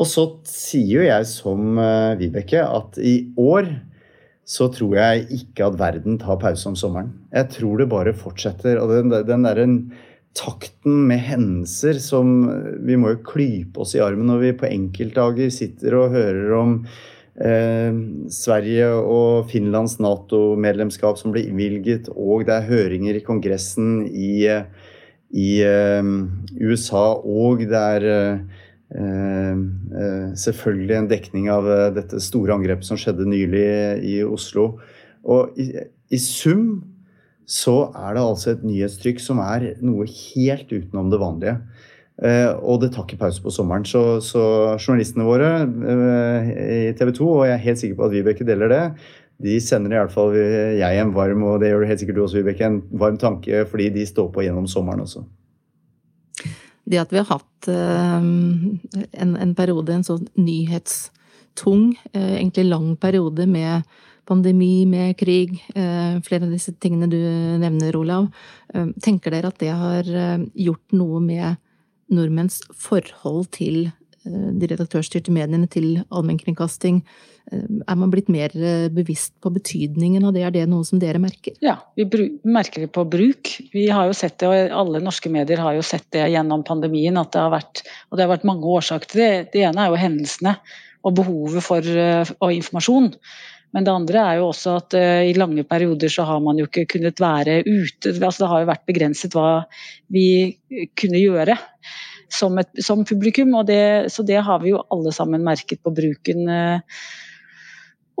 Og 0.00 0.08
så 0.08 0.24
sier 0.48 1.02
jo 1.02 1.04
jeg 1.04 1.26
som 1.28 1.76
uh, 1.76 2.16
Vibeke 2.16 2.62
at 2.64 2.96
i 3.04 3.34
år 3.36 3.68
så 4.48 4.70
tror 4.72 4.96
jeg 4.96 5.26
ikke 5.36 5.68
at 5.68 5.76
verden 5.78 6.16
tar 6.18 6.40
pause 6.40 6.66
om 6.70 6.78
sommeren. 6.78 7.12
Jeg 7.34 7.52
tror 7.54 7.82
det 7.82 7.90
bare 7.92 8.16
fortsetter. 8.16 8.80
Og 8.80 8.90
den, 8.90 9.12
den 9.28 9.44
derre 9.46 9.66
takten 10.34 11.04
med 11.10 11.22
hendelser 11.26 11.98
som 12.02 12.44
Vi 12.86 12.96
må 12.98 13.14
jo 13.14 13.22
klype 13.26 13.82
oss 13.82 13.96
i 13.98 14.02
armen 14.02 14.28
når 14.30 14.42
vi 14.44 14.52
på 14.58 14.68
enkeltdager 14.70 15.50
sitter 15.54 15.96
og 15.98 16.14
hører 16.14 16.52
om 16.58 16.76
eh, 17.44 17.98
Sverige 18.32 18.88
og 19.00 19.50
Finlands 19.50 19.98
Nato-medlemskap 20.02 21.18
som 21.20 21.34
ble 21.34 21.44
innvilget, 21.48 22.10
og 22.14 22.46
det 22.48 22.56
er 22.56 22.68
høringer 22.68 23.18
i 23.18 23.24
Kongressen 23.26 24.04
i, 24.06 24.46
i 25.30 25.50
eh, 25.66 26.10
USA, 26.60 27.04
og 27.18 27.64
det 27.64 27.84
er 27.96 28.08
eh, 28.14 28.58
eh 28.90 29.66
selvfølgelig 30.40 30.96
en 30.96 31.10
dekning 31.10 31.50
av 31.50 31.66
eh, 31.70 31.88
dette 31.94 32.20
store 32.22 32.56
angrepet 32.56 32.86
som 32.86 32.98
skjedde 32.98 33.28
nylig 33.28 33.66
i 34.06 34.20
Oslo. 34.26 34.72
Og 35.24 35.58
i, 35.60 35.70
i 36.10 36.18
sum 36.18 36.80
så 37.50 37.90
er 37.98 38.14
det 38.14 38.22
altså 38.22 38.52
et 38.52 38.66
nyhetstrykk 38.66 39.22
som 39.22 39.40
er 39.42 39.72
noe 39.82 40.06
helt 40.06 40.70
utenom 40.70 41.10
det 41.10 41.18
vanlige. 41.18 41.56
Uh, 42.20 42.52
og 42.60 42.82
det 42.82 42.90
tar 42.92 43.06
ikke 43.06 43.22
pause 43.22 43.40
på 43.40 43.52
sommeren. 43.54 43.86
Så, 43.88 44.20
så 44.24 44.42
journalistene 44.76 45.24
våre 45.24 45.50
uh, 45.64 46.50
i 46.50 46.92
TV 46.98 47.14
2, 47.16 47.28
og 47.30 47.46
jeg 47.48 47.56
er 47.56 47.64
helt 47.64 47.80
sikker 47.80 48.00
på 48.00 48.08
at 48.08 48.14
Vibeke 48.14 48.46
deler 48.48 48.72
det, 48.72 48.82
de 49.40 49.54
sender 49.64 49.94
i 49.94 49.96
hvert 49.96 50.12
fall 50.12 50.34
jeg 50.36 51.00
en 51.00 51.14
varm, 51.16 51.46
og 51.48 51.62
det 51.62 51.70
gjør 51.70 51.86
helt 51.88 52.02
sikkert 52.02 52.18
du 52.18 52.24
også, 52.26 52.42
Vibeke, 52.42 52.66
en 52.66 52.82
varm 53.00 53.16
tanke, 53.20 53.62
fordi 53.70 53.88
de 53.94 54.04
står 54.04 54.28
på 54.34 54.44
gjennom 54.44 54.66
sommeren 54.68 55.00
også. 55.06 55.24
Det 56.90 57.00
at 57.00 57.14
vi 57.14 57.22
har 57.22 57.30
hatt 57.30 57.70
en, 57.70 59.32
en, 59.32 59.54
periode, 59.56 59.94
en 59.94 60.04
sånn 60.04 60.26
nyhetstung, 60.36 61.94
egentlig 62.12 62.66
lang 62.68 62.92
periode 63.00 63.46
med 63.48 63.88
pandemi, 64.30 64.86
med 64.86 65.16
krig, 65.18 65.58
eh, 65.74 66.20
flere 66.22 66.46
av 66.46 66.52
disse 66.54 66.74
tingene 66.78 67.08
du 67.10 67.18
nevner, 67.62 67.96
Olav. 67.98 68.28
Eh, 68.74 68.86
tenker 69.02 69.34
dere 69.34 69.50
at 69.50 69.58
det 69.58 69.72
har 69.74 70.06
eh, 70.06 70.46
gjort 70.66 70.94
noe 70.94 71.20
med 71.24 71.58
nordmenns 72.10 72.60
forhold 72.76 73.48
til 73.56 73.88
de 74.20 74.68
redaktørstyrte 74.68 75.32
mediene, 75.32 75.68
til 75.70 76.02
allmennkringkasting? 76.12 77.00
Er 77.50 77.96
man 77.98 78.10
blitt 78.12 78.28
mer 78.30 78.52
bevisst 78.92 79.32
på 79.42 79.50
betydningen 79.54 80.26
av 80.28 80.34
det? 80.36 80.42
Er 80.44 80.52
det 80.54 80.66
noe 80.70 80.84
som 80.86 81.00
dere 81.02 81.18
merker? 81.22 81.56
Ja, 81.64 81.78
vi 81.96 82.04
merker 82.44 82.84
det 82.84 82.90
på 82.94 83.06
bruk. 83.08 83.54
Vi 83.72 83.86
har 83.88 84.10
jo 84.10 84.18
sett 84.18 84.36
det, 84.42 84.50
og 84.50 84.76
alle 84.82 85.00
norske 85.02 85.32
medier 85.32 85.62
har 85.64 85.78
jo 85.78 85.86
sett 85.86 86.04
det 86.14 86.28
gjennom 86.34 86.62
pandemien, 86.68 87.16
at 87.18 87.32
det 87.32 87.40
har 87.42 87.54
vært, 87.56 87.82
og 88.10 88.18
det 88.18 88.26
har 88.26 88.34
vært 88.34 88.46
mange 88.50 88.68
årsaker 88.76 89.10
til 89.10 89.24
det. 89.24 89.32
Det 89.56 89.64
ene 89.70 89.86
er 89.86 89.94
jo 89.94 90.02
hendelsene 90.04 90.54
og 91.00 91.16
behovet 91.16 91.64
for 91.64 91.80
og 91.80 92.52
informasjon. 92.52 93.14
Men 93.74 93.86
det 93.86 93.94
andre 93.94 94.22
er 94.26 94.38
jo 94.40 94.48
også 94.50 94.76
at 94.80 94.96
uh, 94.98 95.22
i 95.28 95.34
lange 95.36 95.64
perioder 95.68 96.10
så 96.12 96.26
har 96.28 96.40
man 96.42 96.58
jo 96.58 96.66
ikke 96.66 96.88
kunnet 96.96 97.22
være 97.22 97.60
ute. 97.66 98.16
Altså, 98.16 98.42
det 98.42 98.50
har 98.52 98.64
jo 98.64 98.70
vært 98.72 98.86
begrenset 98.90 99.36
hva 99.36 99.50
vi 100.10 100.26
kunne 100.98 101.22
gjøre 101.22 101.56
som, 102.30 102.58
et, 102.62 102.70
som 102.82 103.04
publikum. 103.06 103.54
Det, 103.66 104.10
så 104.10 104.26
det 104.26 104.42
har 104.46 104.62
vi 104.64 104.74
jo 104.74 104.82
alle 104.90 105.14
sammen 105.14 105.46
merket 105.46 105.82
på 105.84 105.94
bruken. 105.94 106.50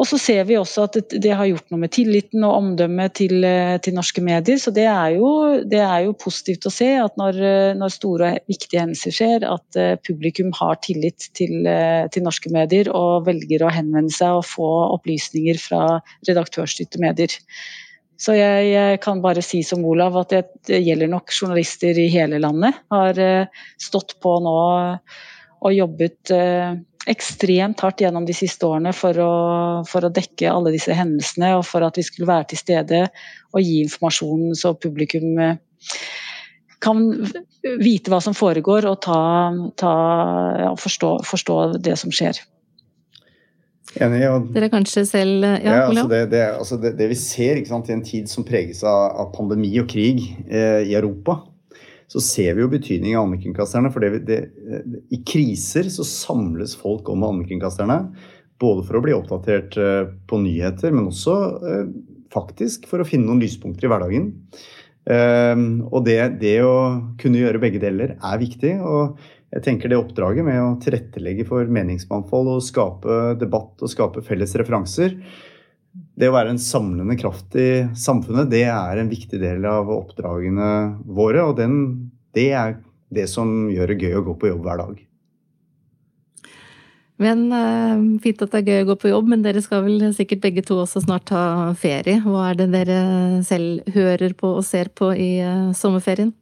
Og 0.00 0.06
så 0.08 0.16
ser 0.16 0.46
vi 0.48 0.56
også 0.56 0.86
at 0.86 0.96
det, 1.12 1.32
har 1.36 1.48
gjort 1.50 1.66
noe 1.68 1.82
med 1.82 1.92
tilliten 1.92 2.44
og 2.46 2.54
omdømmet 2.56 3.18
til, 3.18 3.44
eh, 3.44 3.76
til 3.84 3.92
norske 3.92 4.22
medier. 4.24 4.56
Så 4.60 4.72
det 4.72 4.86
er, 4.88 5.16
jo, 5.18 5.60
det 5.60 5.82
er, 5.84 6.06
jo, 6.06 6.14
positivt 6.16 6.64
å 6.64 6.72
se 6.72 6.88
at 7.02 7.18
når, 7.20 7.40
eh, 7.44 7.72
når, 7.76 7.92
store 7.92 8.30
og 8.38 8.48
viktige 8.48 8.80
hendelser 8.80 9.12
skjer, 9.12 9.44
at 9.44 9.76
eh, 9.76 9.98
publikum 10.00 10.54
har 10.56 10.80
tillit 10.86 11.28
til, 11.36 11.68
til, 12.14 12.24
norske 12.24 12.52
medier 12.52 12.88
og 12.96 13.26
velger 13.28 13.66
å 13.66 13.72
henvende 13.74 14.12
seg 14.14 14.38
og 14.38 14.48
få 14.48 14.70
opplysninger 14.96 15.60
fra 15.60 15.82
redaktørstyrte 16.28 17.00
medier. 17.02 17.34
Så 18.20 18.36
jeg, 18.36 18.70
jeg, 18.72 19.00
kan 19.04 19.20
bare 19.24 19.44
si 19.44 19.60
som 19.64 19.84
Olav 19.88 20.16
at 20.22 20.32
det 20.68 20.80
gjelder 20.80 21.12
nok 21.12 21.32
journalister 21.32 21.96
i 21.96 22.08
hele 22.12 22.40
landet. 22.40 22.76
Har 22.92 23.20
stått 23.80 24.16
på 24.20 24.34
nå 24.44 24.56
og 25.60 25.74
jobbet 25.76 26.32
ekstremt 27.08 27.80
hardt 27.80 28.02
gjennom 28.02 28.26
de 28.28 28.34
siste 28.36 28.66
årene 28.68 28.92
for 28.96 29.16
å, 29.22 29.32
for 29.88 30.04
å, 30.04 30.12
dekke 30.12 30.50
alle 30.50 30.72
disse 30.74 30.94
hendelsene, 30.94 31.54
og 31.56 31.64
for 31.68 31.84
at 31.86 31.96
vi 31.98 32.04
skulle 32.06 32.28
være 32.28 32.50
til 32.52 32.60
stede 32.60 33.04
og 33.54 33.64
gi 33.64 33.80
informasjon 33.86 34.50
så 34.58 34.74
publikum 34.78 35.40
eh, 35.40 35.56
kan 36.80 37.02
vite 37.80 38.12
hva 38.12 38.20
som 38.24 38.36
foregår 38.36 38.88
og 38.88 39.02
ta, 39.04 39.20
ta, 39.80 39.92
ja, 40.64 40.70
forstå, 40.80 41.12
forstå, 41.28 41.58
det 41.84 41.96
som 42.00 42.12
skjer. 42.14 42.40
Enig. 44.00 44.22
Og, 44.30 44.50
Dere 44.54 44.68
kanskje 44.70 45.02
selv 45.08 45.42
Ja, 45.42 45.58
ja 45.64 45.78
altså 45.88 46.04
det, 46.06 46.20
det, 46.30 46.42
altså 46.46 46.76
det, 46.78 46.92
det, 47.00 47.08
vi 47.10 47.16
ser 47.18 47.58
sant, 47.66 47.88
i 47.90 47.96
en 47.96 48.04
tid 48.06 48.30
som 48.30 48.46
preges 48.46 48.84
av, 48.86 49.16
av 49.18 49.32
pandemi 49.34 49.72
og 49.82 49.88
krig 49.90 50.22
eh, 50.46 50.86
i 50.86 50.94
Europa, 50.94 51.40
så 52.10 52.20
ser 52.24 52.56
vi 52.56 52.64
jo 52.64 52.72
betydning 52.72 53.14
av 53.14 53.24
allmennkringkasterne. 53.24 53.92
For 53.94 54.02
det, 54.02 54.24
det, 54.26 54.40
i 55.14 55.20
kriser 55.26 55.86
så 55.92 56.06
samles 56.06 56.74
folk 56.78 57.08
om 57.12 57.22
allmennkringkasterne. 57.26 58.00
Både 58.60 58.84
for 58.88 58.98
å 58.98 59.04
bli 59.04 59.14
oppdatert 59.16 59.78
eh, 59.80 60.10
på 60.28 60.40
nyheter, 60.42 60.92
men 60.92 61.08
også 61.08 61.36
eh, 61.70 61.84
faktisk 62.34 62.88
for 62.90 63.02
å 63.02 63.06
finne 63.06 63.30
noen 63.30 63.42
lyspunkter 63.42 63.86
i 63.86 63.92
hverdagen. 63.92 64.30
Ehm, 65.10 65.68
og 65.88 66.04
det, 66.06 66.18
det 66.42 66.58
å 66.66 66.74
kunne 67.20 67.40
gjøre 67.40 67.62
begge 67.62 67.82
deler 67.82 68.16
er 68.18 68.42
viktig. 68.42 68.74
og 68.82 69.20
jeg 69.50 69.64
tenker 69.66 69.90
det 69.90 69.98
oppdraget 69.98 70.46
med 70.46 70.60
å 70.62 70.76
tilrettelegge 70.82 71.46
for 71.48 71.66
meningsmangfold 71.74 72.52
og 72.52 72.62
skape 72.62 73.16
debatt 73.40 73.82
og 73.82 73.90
skape 73.90 74.22
felles 74.22 74.54
referanser, 74.60 75.16
det 76.20 76.28
å 76.28 76.36
være 76.36 76.52
en 76.54 76.60
samlende 76.60 77.16
kraft 77.20 77.56
i 77.56 77.70
samfunnet, 77.96 78.50
det 78.52 78.66
er 78.68 79.00
en 79.00 79.10
viktig 79.10 79.40
del 79.40 79.64
av 79.68 79.88
oppdragene 79.94 80.70
våre. 81.08 81.46
Og 81.48 81.56
den, 81.60 81.76
det 82.36 82.50
er 82.52 82.76
det 83.10 83.26
som 83.30 83.70
gjør 83.72 83.94
det 83.94 84.02
gøy 84.04 84.18
å 84.20 84.26
gå 84.28 84.36
på 84.40 84.50
jobb 84.52 84.66
hver 84.66 84.82
dag. 84.82 84.98
Men 87.20 87.42
uh, 87.52 88.20
Fint 88.24 88.44
at 88.44 88.52
det 88.52 88.60
er 88.62 88.68
gøy 88.68 88.84
å 88.84 88.90
gå 88.92 88.96
på 89.02 89.10
jobb, 89.12 89.32
men 89.32 89.42
dere 89.44 89.60
skal 89.64 89.84
vel 89.84 90.06
sikkert 90.16 90.44
begge 90.44 90.64
to 90.64 90.78
også 90.80 91.02
snart 91.04 91.26
ta 91.28 91.42
ferie. 91.80 92.20
Hva 92.24 92.50
er 92.50 92.60
det 92.62 92.70
dere 92.72 93.00
selv 93.46 93.88
hører 93.92 94.36
på 94.36 94.54
og 94.56 94.64
ser 94.64 94.92
på 94.96 95.12
i 95.12 95.34
uh, 95.44 95.72
sommerferien? 95.76 96.32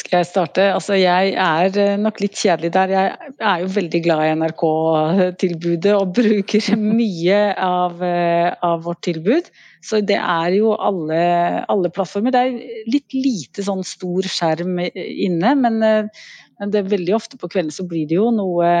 Skal 0.00 0.22
jeg 0.22 0.28
starte? 0.30 0.66
Altså, 0.72 0.94
jeg 0.96 1.34
er 1.36 1.76
eh, 1.82 1.96
nok 2.00 2.20
litt 2.22 2.38
kjedelig 2.38 2.70
der. 2.72 2.92
Jeg 2.94 3.34
er 3.50 3.64
jo 3.64 3.70
veldig 3.74 4.00
glad 4.04 4.22
i 4.24 4.30
NRK-tilbudet 4.40 5.92
og 5.96 6.14
bruker 6.16 6.68
mye 7.00 7.40
av, 7.60 8.00
eh, 8.06 8.48
av, 8.64 8.80
vårt 8.86 9.02
tilbud. 9.10 9.50
Så 9.84 10.00
det 10.06 10.16
er 10.16 10.56
jo 10.56 10.72
alle, 10.76 11.20
alle, 11.68 11.92
plattformer. 11.92 12.32
Det 12.32 12.44
er 12.46 12.86
litt 12.88 13.16
lite 13.16 13.64
sånn 13.66 13.84
stor 13.84 14.28
skjerm 14.30 14.80
inne, 14.88 15.54
men, 15.60 15.78
eh, 15.84 16.24
men 16.60 16.72
det 16.72 16.80
er 16.80 16.92
veldig 16.94 17.16
ofte 17.16 17.40
på 17.40 17.50
kvelden 17.52 17.74
så 17.74 17.84
blir 17.88 18.08
det 18.08 18.16
jo 18.20 18.30
noe 18.32 18.72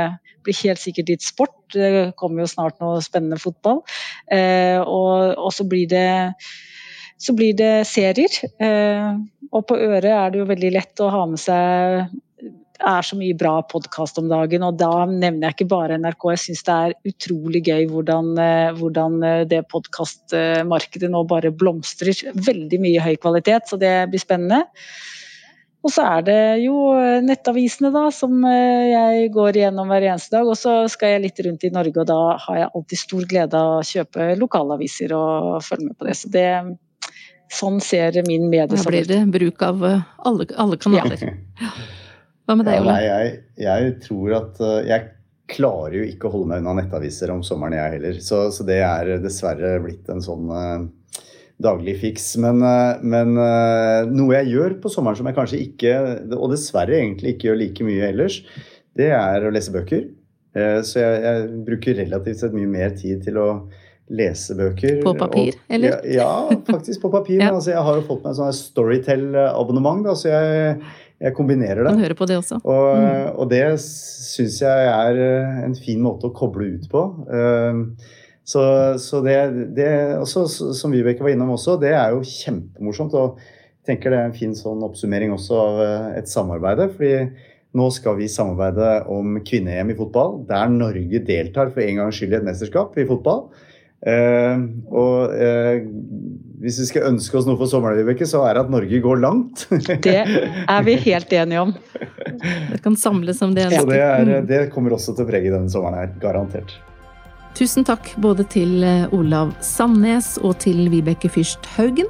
blir 0.44 0.56
helt 0.64 0.80
sikkert 0.80 1.12
litt 1.12 1.24
sport. 1.26 1.56
Det 1.74 2.12
kommer 2.20 2.44
jo 2.44 2.52
snart 2.54 2.80
noe 2.80 3.00
spennende 3.04 3.40
fotball. 3.40 3.82
Eh, 4.32 4.80
og, 4.80 5.36
og 5.36 5.52
så 5.52 5.68
blir 5.68 5.88
det 5.90 6.08
så 7.20 7.36
blir 7.36 7.54
det 7.58 7.84
serier. 7.88 8.40
Eh, 8.62 9.12
og 9.50 9.66
på 9.68 9.76
øret 9.76 10.10
er 10.14 10.32
det 10.32 10.40
jo 10.40 10.48
veldig 10.48 10.74
lett 10.78 11.02
å 11.04 11.12
ha 11.12 11.22
med 11.28 11.40
seg 11.42 12.10
er 12.80 13.04
så 13.04 13.16
mye 13.18 13.36
bra 13.36 13.58
podkast 13.68 14.18
om 14.22 14.30
dagen, 14.30 14.64
og 14.64 14.78
da 14.80 15.04
nevner 15.04 15.50
jeg 15.50 15.56
ikke 15.58 15.70
bare 15.74 15.98
NRK. 16.00 16.26
Jeg 16.32 16.42
syns 16.46 16.64
det 16.64 16.76
er 16.76 16.94
utrolig 17.10 17.62
gøy 17.66 17.86
hvordan, 17.90 18.32
eh, 18.40 18.72
hvordan 18.78 19.22
eh, 19.26 19.44
det 19.50 19.66
podkastmarkedet 19.68 21.10
nå 21.12 21.24
bare 21.28 21.52
blomstrer. 21.52 22.16
Veldig 22.48 22.80
mye 22.80 23.04
høy 23.04 23.16
kvalitet, 23.20 23.68
så 23.68 23.76
det 23.80 23.94
blir 24.12 24.22
spennende. 24.22 24.64
Og 25.84 25.92
så 25.92 26.04
er 26.04 26.24
det 26.24 26.40
jo 26.60 26.74
nettavisene, 27.24 27.88
da, 27.92 28.10
som 28.12 28.34
jeg 28.44 29.30
går 29.32 29.56
igjennom 29.56 29.88
hver 29.88 30.04
eneste 30.10 30.34
dag. 30.36 30.48
Og 30.48 30.58
så 30.60 30.74
skal 30.92 31.14
jeg 31.14 31.22
litt 31.24 31.40
rundt 31.46 31.64
i 31.64 31.72
Norge, 31.72 32.02
og 32.02 32.08
da 32.10 32.18
har 32.42 32.58
jeg 32.58 32.68
alltid 32.68 33.00
stor 33.00 33.28
glede 33.30 33.62
av 33.64 33.78
å 33.78 33.86
kjøpe 33.88 34.26
lokalaviser 34.36 35.14
og 35.16 35.64
følge 35.64 35.88
med 35.88 35.96
på 35.96 36.08
det. 36.10 36.18
Så 36.20 36.32
det, 36.36 36.44
Sånn 37.50 37.80
ser 37.82 38.14
min 38.28 38.46
mediesamfunn 38.50 38.78
ut. 38.78 38.84
Da 38.84 38.90
blir 38.90 39.08
det 39.10 39.22
bruk 39.34 39.64
av 39.66 39.80
eh, 39.86 40.04
alle, 40.28 40.46
alle 40.54 40.78
kanaler. 40.78 41.24
Ja. 41.58 41.72
Hva 42.46 42.56
med 42.58 42.68
deg, 42.70 42.84
Ole? 42.84 42.94
Ja, 43.02 43.16
jeg, 43.24 43.40
jeg, 43.62 43.96
tror 44.04 44.36
at 44.38 44.60
eh, 44.62 44.78
Jeg 44.86 45.08
klarer 45.50 45.96
jo 45.98 46.06
ikke 46.06 46.28
å 46.28 46.32
holde 46.36 46.52
meg 46.52 46.62
unna 46.62 46.76
nettaviser 46.78 47.32
om 47.34 47.42
sommeren, 47.46 47.74
jeg 47.74 47.96
heller. 47.96 48.20
Så, 48.22 48.44
så 48.54 48.66
det 48.66 48.78
er 48.86 49.16
dessverre 49.22 49.72
blitt 49.82 50.06
en 50.12 50.22
sånn 50.22 50.46
uh, 50.46 50.84
daglig 51.58 51.96
fiks. 52.04 52.28
Men, 52.38 52.62
uh, 52.62 53.02
men 53.02 53.34
uh, 53.34 54.06
noe 54.06 54.36
jeg 54.36 54.52
gjør 54.52 54.76
på 54.84 54.92
sommeren 54.94 55.18
som 55.18 55.26
jeg 55.26 55.38
kanskje 55.40 55.62
ikke, 55.64 55.96
og 56.38 56.54
dessverre 56.54 57.00
egentlig 57.00 57.34
ikke 57.34 57.50
gjør 57.50 57.60
like 57.64 57.88
mye 57.88 58.12
ellers, 58.12 58.38
det 58.94 59.10
er 59.16 59.42
å 59.42 59.50
lese 59.50 59.74
bøker. 59.74 60.06
så 60.86 60.98
jeg, 60.98 61.18
jeg 61.26 61.42
bruker 61.66 61.98
relativt 61.98 62.40
sett 62.42 62.54
mye 62.54 62.70
mer 62.70 62.94
tid 62.98 63.22
til 63.26 63.36
å 63.38 63.50
lesebøker. 64.10 65.00
På 65.04 65.14
papir, 65.18 65.54
og, 65.54 65.74
eller? 65.76 66.00
Ja, 66.04 66.30
ja, 66.50 66.58
faktisk 66.66 67.02
på 67.04 67.12
papir. 67.12 67.40
ja. 67.44 67.52
altså, 67.54 67.74
jeg 67.74 67.84
har 67.86 68.00
jo 68.00 68.06
fått 68.08 68.24
meg 68.24 68.32
en 68.32 68.38
sånn 68.40 68.56
Storytel-abonnement. 68.56 70.08
så 70.18 70.32
jeg, 70.32 70.72
jeg 71.20 71.36
kombinerer 71.36 71.84
det. 71.84 71.92
Man 71.92 72.02
hører 72.04 72.18
på 72.18 72.28
det 72.30 72.40
også. 72.40 72.60
Og, 72.64 72.88
mm. 72.98 73.28
og 73.36 73.52
det 73.52 73.64
syns 73.84 74.60
jeg 74.64 74.90
er 74.94 75.20
en 75.66 75.76
fin 75.78 76.02
måte 76.02 76.30
å 76.30 76.34
koble 76.36 76.72
ut 76.76 76.90
på. 76.90 77.04
Så, 78.50 78.62
så 78.98 79.20
det, 79.22 79.36
det 79.76 79.90
også, 80.18 80.46
som 80.74 80.94
Vibeke 80.94 81.22
var 81.22 81.34
innom 81.34 81.54
også, 81.54 81.76
det 81.78 81.92
er 81.94 82.16
jo 82.16 82.24
kjempemorsomt. 82.26 83.14
Og 83.14 83.38
jeg 83.38 83.92
tenker 83.92 84.12
det 84.12 84.18
er 84.18 84.30
en 84.30 84.36
fin 84.36 84.56
sånn 84.58 84.82
oppsummering 84.86 85.32
også 85.36 85.60
av 85.60 85.80
et 86.18 86.30
samarbeid. 86.30 86.88
fordi 86.96 87.14
nå 87.78 87.86
skal 87.94 88.16
vi 88.18 88.26
samarbeide 88.30 89.04
om 89.14 89.36
kvinne-EM 89.46 89.92
i 89.92 89.98
fotball, 89.98 90.40
der 90.48 90.70
Norge 90.72 91.20
deltar 91.26 91.70
for 91.70 91.84
en 91.84 92.00
gangs 92.00 92.18
skyld 92.18 92.34
i 92.34 92.38
et 92.40 92.46
mesterskap 92.48 92.96
i 92.98 93.06
fotball. 93.06 93.44
Uh, 94.00 94.62
og 94.96 95.34
uh, 95.36 95.82
hvis 96.60 96.78
vi 96.82 96.86
skal 96.88 97.08
ønske 97.08 97.36
oss 97.36 97.48
noe 97.48 97.56
for 97.60 97.68
sommeren, 97.68 97.98
Vibeke, 98.00 98.28
så 98.28 98.42
er 98.48 98.56
det 98.56 98.66
at 98.66 98.72
Norge 98.72 99.00
går 99.00 99.20
langt. 99.20 99.64
det 100.06 100.18
er 100.20 100.84
vi 100.84 100.96
helt 101.06 101.32
enige 101.32 101.64
om. 101.66 101.74
Det 102.70 102.82
kan 102.84 102.96
samles 103.00 103.40
om 103.44 103.54
det. 103.56 103.70
Så 103.72 103.86
det, 103.88 104.00
er, 104.04 104.32
det 104.44 104.66
kommer 104.74 104.96
også 104.96 105.16
til 105.16 105.24
å 105.24 105.30
prege 105.30 105.52
denne 105.52 105.72
sommeren 105.72 106.02
her, 106.02 106.14
garantert. 106.20 106.76
Tusen 107.56 107.84
takk 107.84 108.12
både 108.22 108.44
til 108.52 108.84
eh, 108.86 109.08
Olav 109.16 109.50
Sandnes 109.64 110.36
og 110.44 110.60
til 110.62 110.86
Vibeke 110.92 111.28
Fyrst 111.32 111.66
Haugen. 111.76 112.08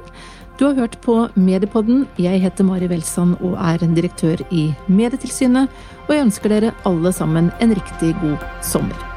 Du 0.59 0.67
har 0.67 0.77
hørt 0.77 0.99
på 1.01 1.15
Mediepodden. 1.33 2.03
Jeg 2.21 2.43
heter 2.43 2.67
Mari 2.67 2.91
Welsand 2.91 3.39
og 3.41 3.55
er 3.57 3.81
en 3.81 3.95
direktør 3.97 4.43
i 4.53 4.67
Medietilsynet. 4.91 5.71
Og 6.07 6.13
jeg 6.13 6.27
ønsker 6.27 6.53
dere 6.53 6.75
alle 6.85 7.15
sammen 7.15 7.49
en 7.63 7.73
riktig 7.79 8.13
god 8.21 8.37
sommer. 8.61 9.10